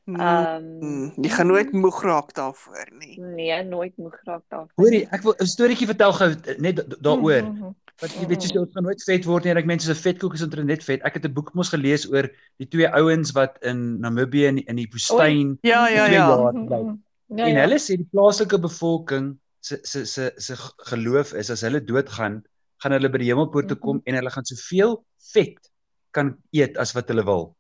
Mm, 0.10 0.16
Ehm 0.20 0.64
mm, 0.82 1.12
jy 1.22 1.30
gaan 1.30 1.48
nooit 1.48 1.72
moeg 1.78 2.02
raak 2.04 2.34
daarvoor 2.34 2.88
nie. 3.00 3.20
nee, 3.22 3.64
nooit 3.64 3.94
moeg 3.98 4.16
raak 4.26 4.42
daarvan. 4.50 4.72
Hoorie, 4.76 5.06
ek 5.12 5.22
wil 5.24 5.36
'n 5.40 5.46
storieetjie 5.46 5.88
vertel 5.88 6.14
gou 6.14 6.30
eh, 6.32 6.58
net 6.60 6.76
da- 6.76 6.96
daaroor. 7.02 7.44
Mhm. 7.44 7.70
Wat 8.02 8.10
jy 8.18 8.26
weet 8.28 8.42
jy 8.44 8.58
ons 8.58 8.72
gaan 8.74 8.84
nooit 8.84 9.04
vet 9.04 9.26
word 9.26 9.44
nie 9.44 9.52
en 9.52 9.58
ek 9.58 9.66
mense 9.66 9.86
se 9.86 9.94
vetkoekies 10.10 10.42
is 10.42 10.64
net 10.66 10.84
vet. 10.84 11.02
Ek 11.06 11.14
het 11.14 11.26
'n 11.26 11.34
boek 11.34 11.54
mos 11.54 11.70
gelees 11.70 12.08
oor 12.12 12.30
die 12.58 12.66
twee 12.68 12.88
ouens 12.90 13.32
wat 13.32 13.58
in 13.62 14.00
Namibië 14.02 14.48
in 14.48 14.56
die, 14.56 14.66
in 14.68 14.76
die 14.76 14.88
woestyn 14.92 15.58
Ja, 15.62 15.88
ja, 15.88 16.06
ja. 16.08 16.12
jaar 16.28 16.54
Mhm, 16.54 16.66
bly. 16.66 16.78
mhm. 16.82 16.98
Ja, 17.38 17.46
En 17.46 17.56
ja. 17.56 17.62
hulle 17.62 17.78
sê 17.80 17.96
die 17.98 18.08
plaaslike 18.12 18.60
bevolking 18.60 19.38
se 19.62 19.80
se 19.84 20.06
se 20.06 20.32
se 20.38 20.56
geloof 20.90 21.34
is 21.34 21.50
as 21.52 21.62
hulle 21.62 21.80
doodgaan, 21.80 22.44
gaan 22.80 22.92
hulle 22.92 23.10
by 23.10 23.18
die 23.20 23.30
hemelpoort 23.32 23.68
toe 23.68 23.78
kom 23.78 24.02
en 24.06 24.16
hulle 24.16 24.30
gaan 24.32 24.44
soveel 24.46 25.04
vet 25.34 25.60
kan 26.12 26.38
eet 26.52 26.78
as 26.78 26.94
wat 26.94 27.08
hulle 27.08 27.24
wil. 27.24 27.56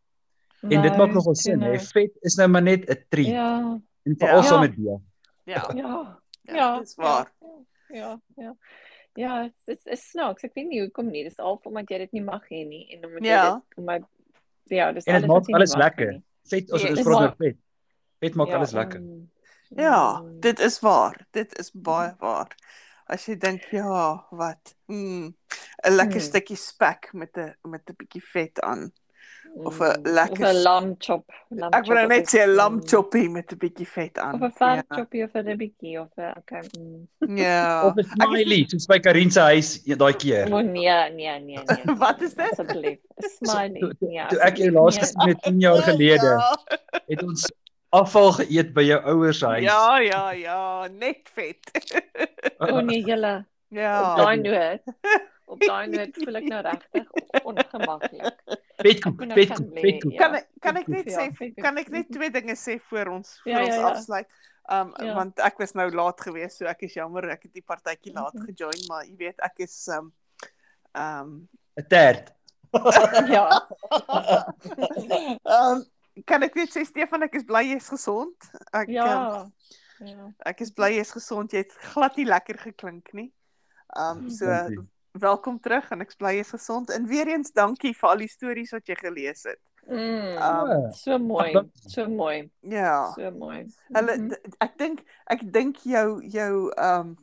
En 0.61 0.81
dit 0.81 0.97
maak 0.97 1.11
nogal 1.13 1.35
sin, 1.35 1.61
hè. 1.61 1.79
Vet 1.79 2.11
is 2.21 2.35
nou 2.35 2.47
maar 2.49 2.61
net 2.61 2.89
'n 2.89 3.05
treat 3.09 3.27
Ja. 3.27 3.79
en 4.03 4.15
veral 4.17 4.41
Ja. 4.41 4.47
saam 4.47 4.59
met 4.59 4.75
bier. 4.75 4.99
Ja, 5.43 5.71
Ja. 5.75 6.19
ja, 6.43 6.55
Ja. 6.55 6.79
dis 6.79 6.95
waar. 6.95 7.31
Ja, 7.89 8.19
ja. 8.35 8.55
Ja, 9.13 9.43
dit 9.65 9.77
is, 9.77 9.83
is 9.85 10.09
snaaks. 10.09 10.43
Ek 10.43 10.53
weet 10.53 10.67
nie 10.67 10.79
hoekom 10.81 11.09
nie. 11.11 11.23
Dis 11.23 11.37
al 11.39 11.59
omdat 11.63 11.89
jy 11.89 11.97
dit 11.97 12.11
nie 12.11 12.23
mag 12.23 12.43
hê 12.49 12.65
nie 12.67 12.87
en 12.95 13.05
omdat 13.05 13.23
Ja. 13.25 13.45
jy 13.45 13.53
dit 13.69 13.77
omdat 13.77 14.01
ja, 14.63 14.91
dis 14.91 15.03
En 15.05 15.13
dit 15.21 15.23
alles 15.23 15.27
maak 15.27 15.37
wat 15.37 15.47
jy 15.47 15.51
nie 15.53 15.55
alles 15.55 15.75
lekker. 15.75 16.11
nie. 16.11 16.23
Vet 16.43 16.71
as 16.71 16.81
Ja, 16.81 16.87
ons 16.87 16.95
dit 16.97 17.05
praat 17.05 17.15
oor 17.15 17.21
maak- 17.27 17.37
vet. 17.37 17.57
Vet 18.19 18.35
maak 18.35 18.47
Ja, 18.47 18.55
alles 18.55 18.71
lekker. 18.71 18.99
mm, 18.99 19.29
Ja, 19.75 20.19
mm. 20.21 20.39
dit 20.39 20.59
is 20.59 20.79
waar. 20.79 21.27
Dit 21.31 21.59
is 21.59 21.71
baie 21.71 22.15
waar. 22.19 22.55
As 23.07 23.25
jy 23.25 23.35
dink 23.37 23.63
ja, 23.71 24.25
wat? 24.31 24.75
Mm, 24.87 25.35
'n 25.83 25.91
lekker 25.95 26.19
Hmm. 26.19 26.29
stukkie 26.29 26.55
spek 26.55 27.09
met 27.13 27.37
'n 27.37 27.55
met 27.69 27.89
'n 27.89 27.93
bietjie 27.97 28.21
vet 28.23 28.59
aan. 28.61 28.91
Of 29.55 29.79
'n 29.81 30.01
lekker 30.03 30.45
of 30.45 30.51
'n 30.53 30.55
s- 30.55 30.63
lam 30.63 30.95
chop. 30.99 31.25
lam 31.49 31.73
Ek 31.73 31.85
nou 31.87 31.97
chop 31.99 32.07
net 32.09 32.25
sê 32.29 32.39
'n 32.39 32.49
iets, 32.49 32.55
lam 32.57 32.73
mm, 32.73 32.81
choppie 32.87 33.29
met 33.29 33.51
'n 33.51 33.57
bietjie 33.57 33.87
vet 33.87 34.17
aan. 34.17 34.33
Of 34.35 34.41
'n 34.41 34.51
vark 34.57 34.85
choppie 34.95 35.23
of 35.23 35.33
'n 35.35 35.45
ribbetjie 35.45 35.99
of 36.01 36.09
'n 36.17 36.33
okay. 36.37 36.61
mm. 36.79 37.37
Ja. 37.37 37.83
Of 37.87 37.95
'n 37.97 38.03
smiley 38.03 38.65
soos 38.67 38.85
by 38.87 38.99
Karin 38.99 39.31
se 39.31 39.39
huis 39.39 39.81
ja, 39.85 39.95
daai 39.95 40.13
keer. 40.13 40.47
O 40.53 40.61
nee, 40.61 40.89
nee, 41.13 41.39
nee, 41.39 41.39
nee. 41.39 41.95
Wat 42.03 42.21
is 42.21 42.33
dit? 42.33 42.51
Asseblief. 42.51 42.99
Smiley. 43.41 43.79
Toe- 43.79 43.95
toe- 43.99 44.09
Nee. 44.09 44.27
Toe 44.29 44.39
ek 44.39 44.57
jou 44.57 44.71
laas 44.71 44.95
nie. 44.95 45.03
gesien 45.03 45.27
het 45.27 45.41
10 45.43 45.59
jaar 45.59 45.81
gelede, 45.81 46.31
Ja. 46.31 46.57
het 47.07 47.23
ons 47.23 47.51
afval 47.89 48.31
geëet 48.31 48.73
by 48.73 48.81
jou 48.87 49.01
ouers 49.03 49.39
se 49.39 49.45
huis. 49.45 49.63
Ja, 49.63 49.97
ja, 49.99 50.31
ja, 50.31 50.87
net 50.87 51.29
vet. 51.33 51.59
O 52.59 52.79
nee, 52.79 53.03
julle. 53.03 53.45
Op 53.71 53.77
ja. 53.77 54.15
daai 54.15 54.37
noot. 54.37 54.81
Op 55.45 55.59
daai 55.59 55.87
noot 55.87 56.09
voel 56.23 56.35
ek 56.35 56.43
nou 56.47 56.61
regtig 56.61 57.07
ongemaklik. 57.43 58.35
Vetkoek, 58.83 59.21
Ek 59.21 59.27
moet 59.27 59.37
vetkoek, 59.37 59.57
gaan 59.57 59.69
lê, 59.75 59.81
vetkoek. 59.81 60.13
ja. 60.13 60.19
Kan 60.21 60.35
ek 60.35 60.47
kan 60.61 60.77
ek 60.77 60.87
net 60.87 61.05
Ja, 61.09 61.17
sê 61.19 61.53
kan 61.61 61.77
ek 61.77 61.89
net 61.89 62.07
twee 62.11 62.29
dinge 62.31 62.55
sê 62.55 62.79
voor 62.89 63.07
ons 63.17 63.39
voor 63.43 63.51
Ja, 63.51 63.59
ja, 63.59 63.65
ons 63.65 63.75
ja. 63.75 63.89
afsluit? 63.91 64.27
Um 64.71 64.93
Ja. 65.01 65.15
want 65.15 65.39
ek 65.39 65.57
was 65.59 65.73
nou 65.73 65.89
laat 65.91 66.21
geweest, 66.21 66.57
so 66.57 66.65
ek 66.65 66.83
is 66.83 66.93
jammer 66.93 67.29
ek 67.29 67.43
het 67.43 67.53
die 67.53 67.63
partytjie 67.65 68.13
laat 68.13 68.33
Mhm. 68.33 68.45
gejoin, 68.45 68.85
maar 68.87 69.03
jy 69.05 69.15
weet 69.17 69.39
ek 69.43 69.59
is 69.59 69.87
um 69.87 70.11
um 70.95 71.47
'n 71.77 71.87
Tert. 71.89 72.31
Ja. 73.35 73.67
um 75.45 75.83
kan 76.27 76.43
ek 76.43 76.55
net 76.55 76.69
sê 76.73 76.83
Stefan, 76.85 77.23
ek 77.23 77.35
is 77.39 77.43
bly 77.47 77.63
jy's 77.71 77.87
gesond. 77.89 78.35
Ek 78.73 78.87
um, 78.89 78.93
Ja. 78.93 79.45
Ja. 80.01 80.31
ek 80.45 80.61
is 80.61 80.71
bly 80.71 80.91
jy's 80.97 81.11
gesond. 81.11 81.51
Jy 81.53 81.57
het 81.65 81.73
glad 81.93 82.17
nie 82.17 82.25
lekker 82.25 82.57
geklink 82.57 83.13
nie. 83.13 83.31
Um 83.95 84.29
so 84.29 84.45
Dankie. 84.45 84.77
Welkom 85.11 85.59
terug 85.59 85.89
en 85.91 86.01
ek's 86.01 86.15
bly 86.15 86.35
jy's 86.37 86.49
gesond. 86.49 86.89
En 86.89 87.05
weer 87.07 87.27
eens 87.27 87.51
dankie 87.51 87.93
vir 87.97 88.09
al 88.09 88.17
die 88.17 88.29
stories 88.29 88.71
wat 88.71 88.87
jy 88.87 88.95
gelees 88.95 89.43
het. 89.43 89.59
Mm, 89.87 90.37
Um, 90.41 90.91
so 90.93 91.17
mooi, 91.19 91.51
so 91.73 92.07
mooi, 92.09 92.49
ja. 92.59 93.11
so 93.15 93.31
mooi. 93.31 93.65
Hulle 93.91 94.17
Mhm. 94.17 94.27
d- 94.27 94.55
ek 94.59 94.77
dink 94.77 94.99
ek 95.27 95.41
dink 95.53 95.77
jou 95.83 96.21
jou 96.23 96.71
um 96.77 97.17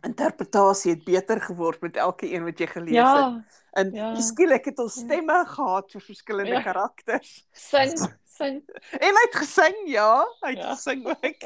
interpretasie 0.00 0.90
het 0.94 1.04
beter 1.04 1.40
geword 1.40 1.80
met 1.80 1.96
elke 1.96 2.32
een 2.34 2.44
wat 2.44 2.58
jy 2.58 2.66
gelees 2.66 2.96
het. 2.96 3.06
Ja, 3.06 3.44
En 3.72 3.92
ja. 3.94 4.14
skielik 4.20 4.64
het 4.64 4.78
ons 4.78 4.94
stemme 5.00 5.44
gehad 5.48 5.90
vir 5.92 6.00
verskillende 6.00 6.50
Ja. 6.52 6.62
karakters. 6.62 7.46
sin, 7.52 7.96
sin. 8.38 8.62
En 9.00 9.14
hy 9.16 9.22
het 9.30 9.36
gesing, 9.36 9.74
ja, 9.86 10.24
hy 10.40 10.50
het 10.50 10.58
Ja. 10.58 10.74
gesing 10.74 11.06
ook. 11.06 11.42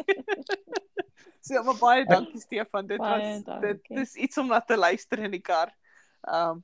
so 1.46 1.62
maar 1.62 1.78
baie 1.80 2.04
dankie 2.06 2.40
Stefan. 2.40 2.86
Dit 2.86 2.98
Baie 2.98 3.22
was 3.22 3.36
dit 3.36 3.44
dankie. 3.62 3.96
dis 3.96 4.14
iets 4.14 4.38
om 4.38 4.46
na 4.48 4.60
te 4.60 4.76
luister 4.76 5.18
in 5.18 5.30
die 5.30 5.40
kar. 5.40 5.70
Um 6.26 6.60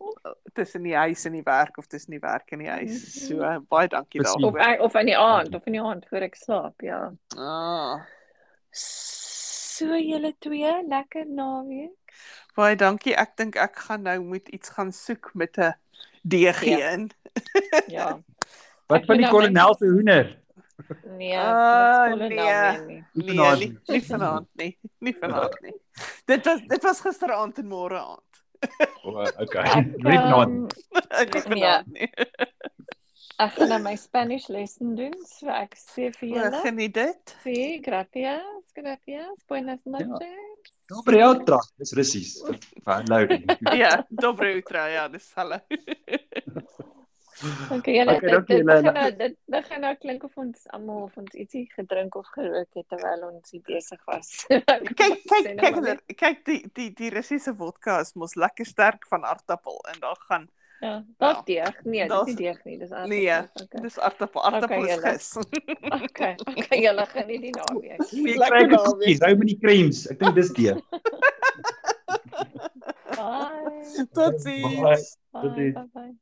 tussen 0.52 0.82
die 0.82 0.96
huis 0.96 1.24
en 1.24 1.32
die 1.32 1.42
werk 1.46 1.76
of 1.78 1.86
tussen 1.86 2.10
die 2.10 2.20
werk 2.20 2.50
en 2.50 2.58
die 2.58 2.68
huis. 2.68 3.26
So 3.28 3.38
baie 3.68 3.88
dankie 3.88 4.20
Precies. 4.20 4.42
Of 4.42 4.52
daarvoor. 4.52 4.72
ek- 4.72 4.80
of 4.80 4.94
in 4.94 5.06
die 5.06 5.16
aand, 5.18 5.54
of 5.54 5.66
in 5.66 5.72
die 5.72 5.82
aand 5.82 6.06
voor 6.08 6.18
ek 6.26 6.34
slaap, 6.34 6.80
ja. 6.80 7.12
Ah, 7.36 8.00
So 9.82 9.96
julle 9.98 10.32
twee, 10.38 10.72
lekker 10.88 11.26
naweek. 11.26 11.96
baie 12.56 12.76
dankie. 12.76 13.14
Ek 13.16 13.36
dink 13.40 13.56
ek 13.56 13.76
gaan 13.86 14.02
nou 14.06 14.18
moet 14.22 14.48
iets 14.52 14.68
gaan 14.76 14.92
soek 14.92 15.30
met 15.34 15.56
'n 15.58 15.72
DG 16.22 16.62
Ja. 16.68 16.90
in. 16.92 17.10
Ja. 17.96 18.08
Wat 18.86 19.00
Ek 19.00 19.06
van 19.06 19.16
die 19.16 19.24
nou 19.26 19.32
kolonel 19.34 19.74
se 19.74 19.86
hoender? 19.88 20.38
Nee, 21.16 21.36
niks 21.36 22.28
nee. 22.28 22.38
kolonel 22.38 22.86
nie. 22.86 23.04
Nee, 23.14 23.24
nie, 23.34 23.56
nie. 23.58 23.78
nie 23.86 24.02
vanaand 24.02 24.48
nie. 24.54 24.78
Nie 24.98 25.14
vanaand 25.20 25.56
nie. 25.62 25.74
Dit 26.26 26.44
was 26.44 26.60
dit 26.68 26.82
was 26.82 27.00
gisteraand 27.00 27.58
en 27.58 27.66
môre 27.68 27.98
aand. 27.98 28.30
O, 29.04 29.18
okay. 29.42 29.64
Ek, 29.78 29.86
Nie 29.96 30.18
vanaand. 30.18 30.74
ehm, 31.10 31.30
nie 31.32 31.42
vanaand 31.42 31.86
nie. 31.92 32.10
Ek 33.40 33.56
gaan 33.56 33.72
nou 33.72 33.80
my 33.84 33.94
Spanish 33.96 34.48
lesson 34.52 34.94
doen, 34.98 35.14
so 35.28 35.50
ek 35.54 35.76
sê 35.78 36.10
vir 36.18 36.28
julle. 36.34 36.62
Geniet 36.66 36.94
dit. 36.98 37.34
Sí, 37.44 37.58
gracias, 37.84 38.72
gracias. 38.76 39.32
Buenas 39.48 39.84
noches. 39.84 40.72
Dobre 40.92 41.22
outra. 41.24 41.60
Dis 41.78 41.94
Russies. 41.96 42.38
Loading. 43.08 43.46
Ja, 43.82 44.02
dobre 44.10 44.56
utra, 44.58 44.88
ja, 44.92 45.08
dis 45.08 45.30
hallo. 45.36 45.60
Okay, 47.70 47.96
julle 47.96 48.16
Okay, 48.16 48.30
dit 48.30 48.46
dit 48.46 48.64
begin 48.66 48.94
nou 48.94 49.10
dit 49.18 49.36
begin 49.50 49.80
nou 49.82 49.92
klink 49.98 50.24
of 50.26 50.36
ons 50.38 50.66
almal 50.76 51.06
of 51.08 51.16
ons 51.18 51.34
ietsie 51.34 51.64
gedrink 51.74 52.14
of 52.18 52.28
gerook 52.36 52.78
het 52.78 52.86
terwyl 52.92 53.24
ons 53.32 53.54
hier 53.54 53.62
besig 53.66 53.98
was. 54.06 54.30
Kyk 55.00 55.24
kyk 55.26 55.48
nou 55.48 55.96
kyk 55.98 56.18
kyk 56.20 56.44
die 56.46 56.60
die 56.76 56.88
die 57.00 57.10
Russiese 57.14 57.54
vodka 57.58 57.98
is 58.04 58.14
mos 58.14 58.36
lekker 58.38 58.68
sterk 58.68 59.08
van 59.10 59.26
aartappel 59.26 59.80
en 59.90 59.98
daar 60.04 60.20
gaan 60.28 60.46
Ja, 60.82 60.96
daar's 61.22 61.44
deeg. 61.46 61.76
Nee, 61.86 62.08
dis 62.10 62.24
nie 62.26 62.34
deeg 62.40 62.56
nie, 62.66 62.76
dis 62.80 62.90
aardappel. 62.90 63.12
nee, 63.16 63.36
Okay. 63.62 63.82
dis 63.84 63.98
aartappel. 64.02 64.42
Aartappel 64.48 64.82
Okay, 64.82 64.96
is 64.96 65.04
gis. 65.04 65.28
Okay, 66.10 66.32
okay, 66.50 66.80
julle 66.82 67.04
geniet 67.12 67.44
die 67.46 67.52
naweek. 67.54 68.02
Ek 68.02 68.10
Lekker 68.42 68.48
kry 68.48 68.66
naweek. 68.66 68.84
koekies, 68.88 69.22
hou 69.22 69.32
met 69.44 69.52
die 69.52 69.58
creams. 69.62 70.02
Ek 70.10 70.18
dink 70.24 70.34
dis 70.40 70.50
die. 70.58 70.74
Bye. 73.14 74.06
Totsiens. 74.12 74.82
Bye. 74.82 74.98
Bye. 75.32 75.42
Totsiens. 75.42 75.74
Bye. 75.74 75.88
bye. 75.94 76.12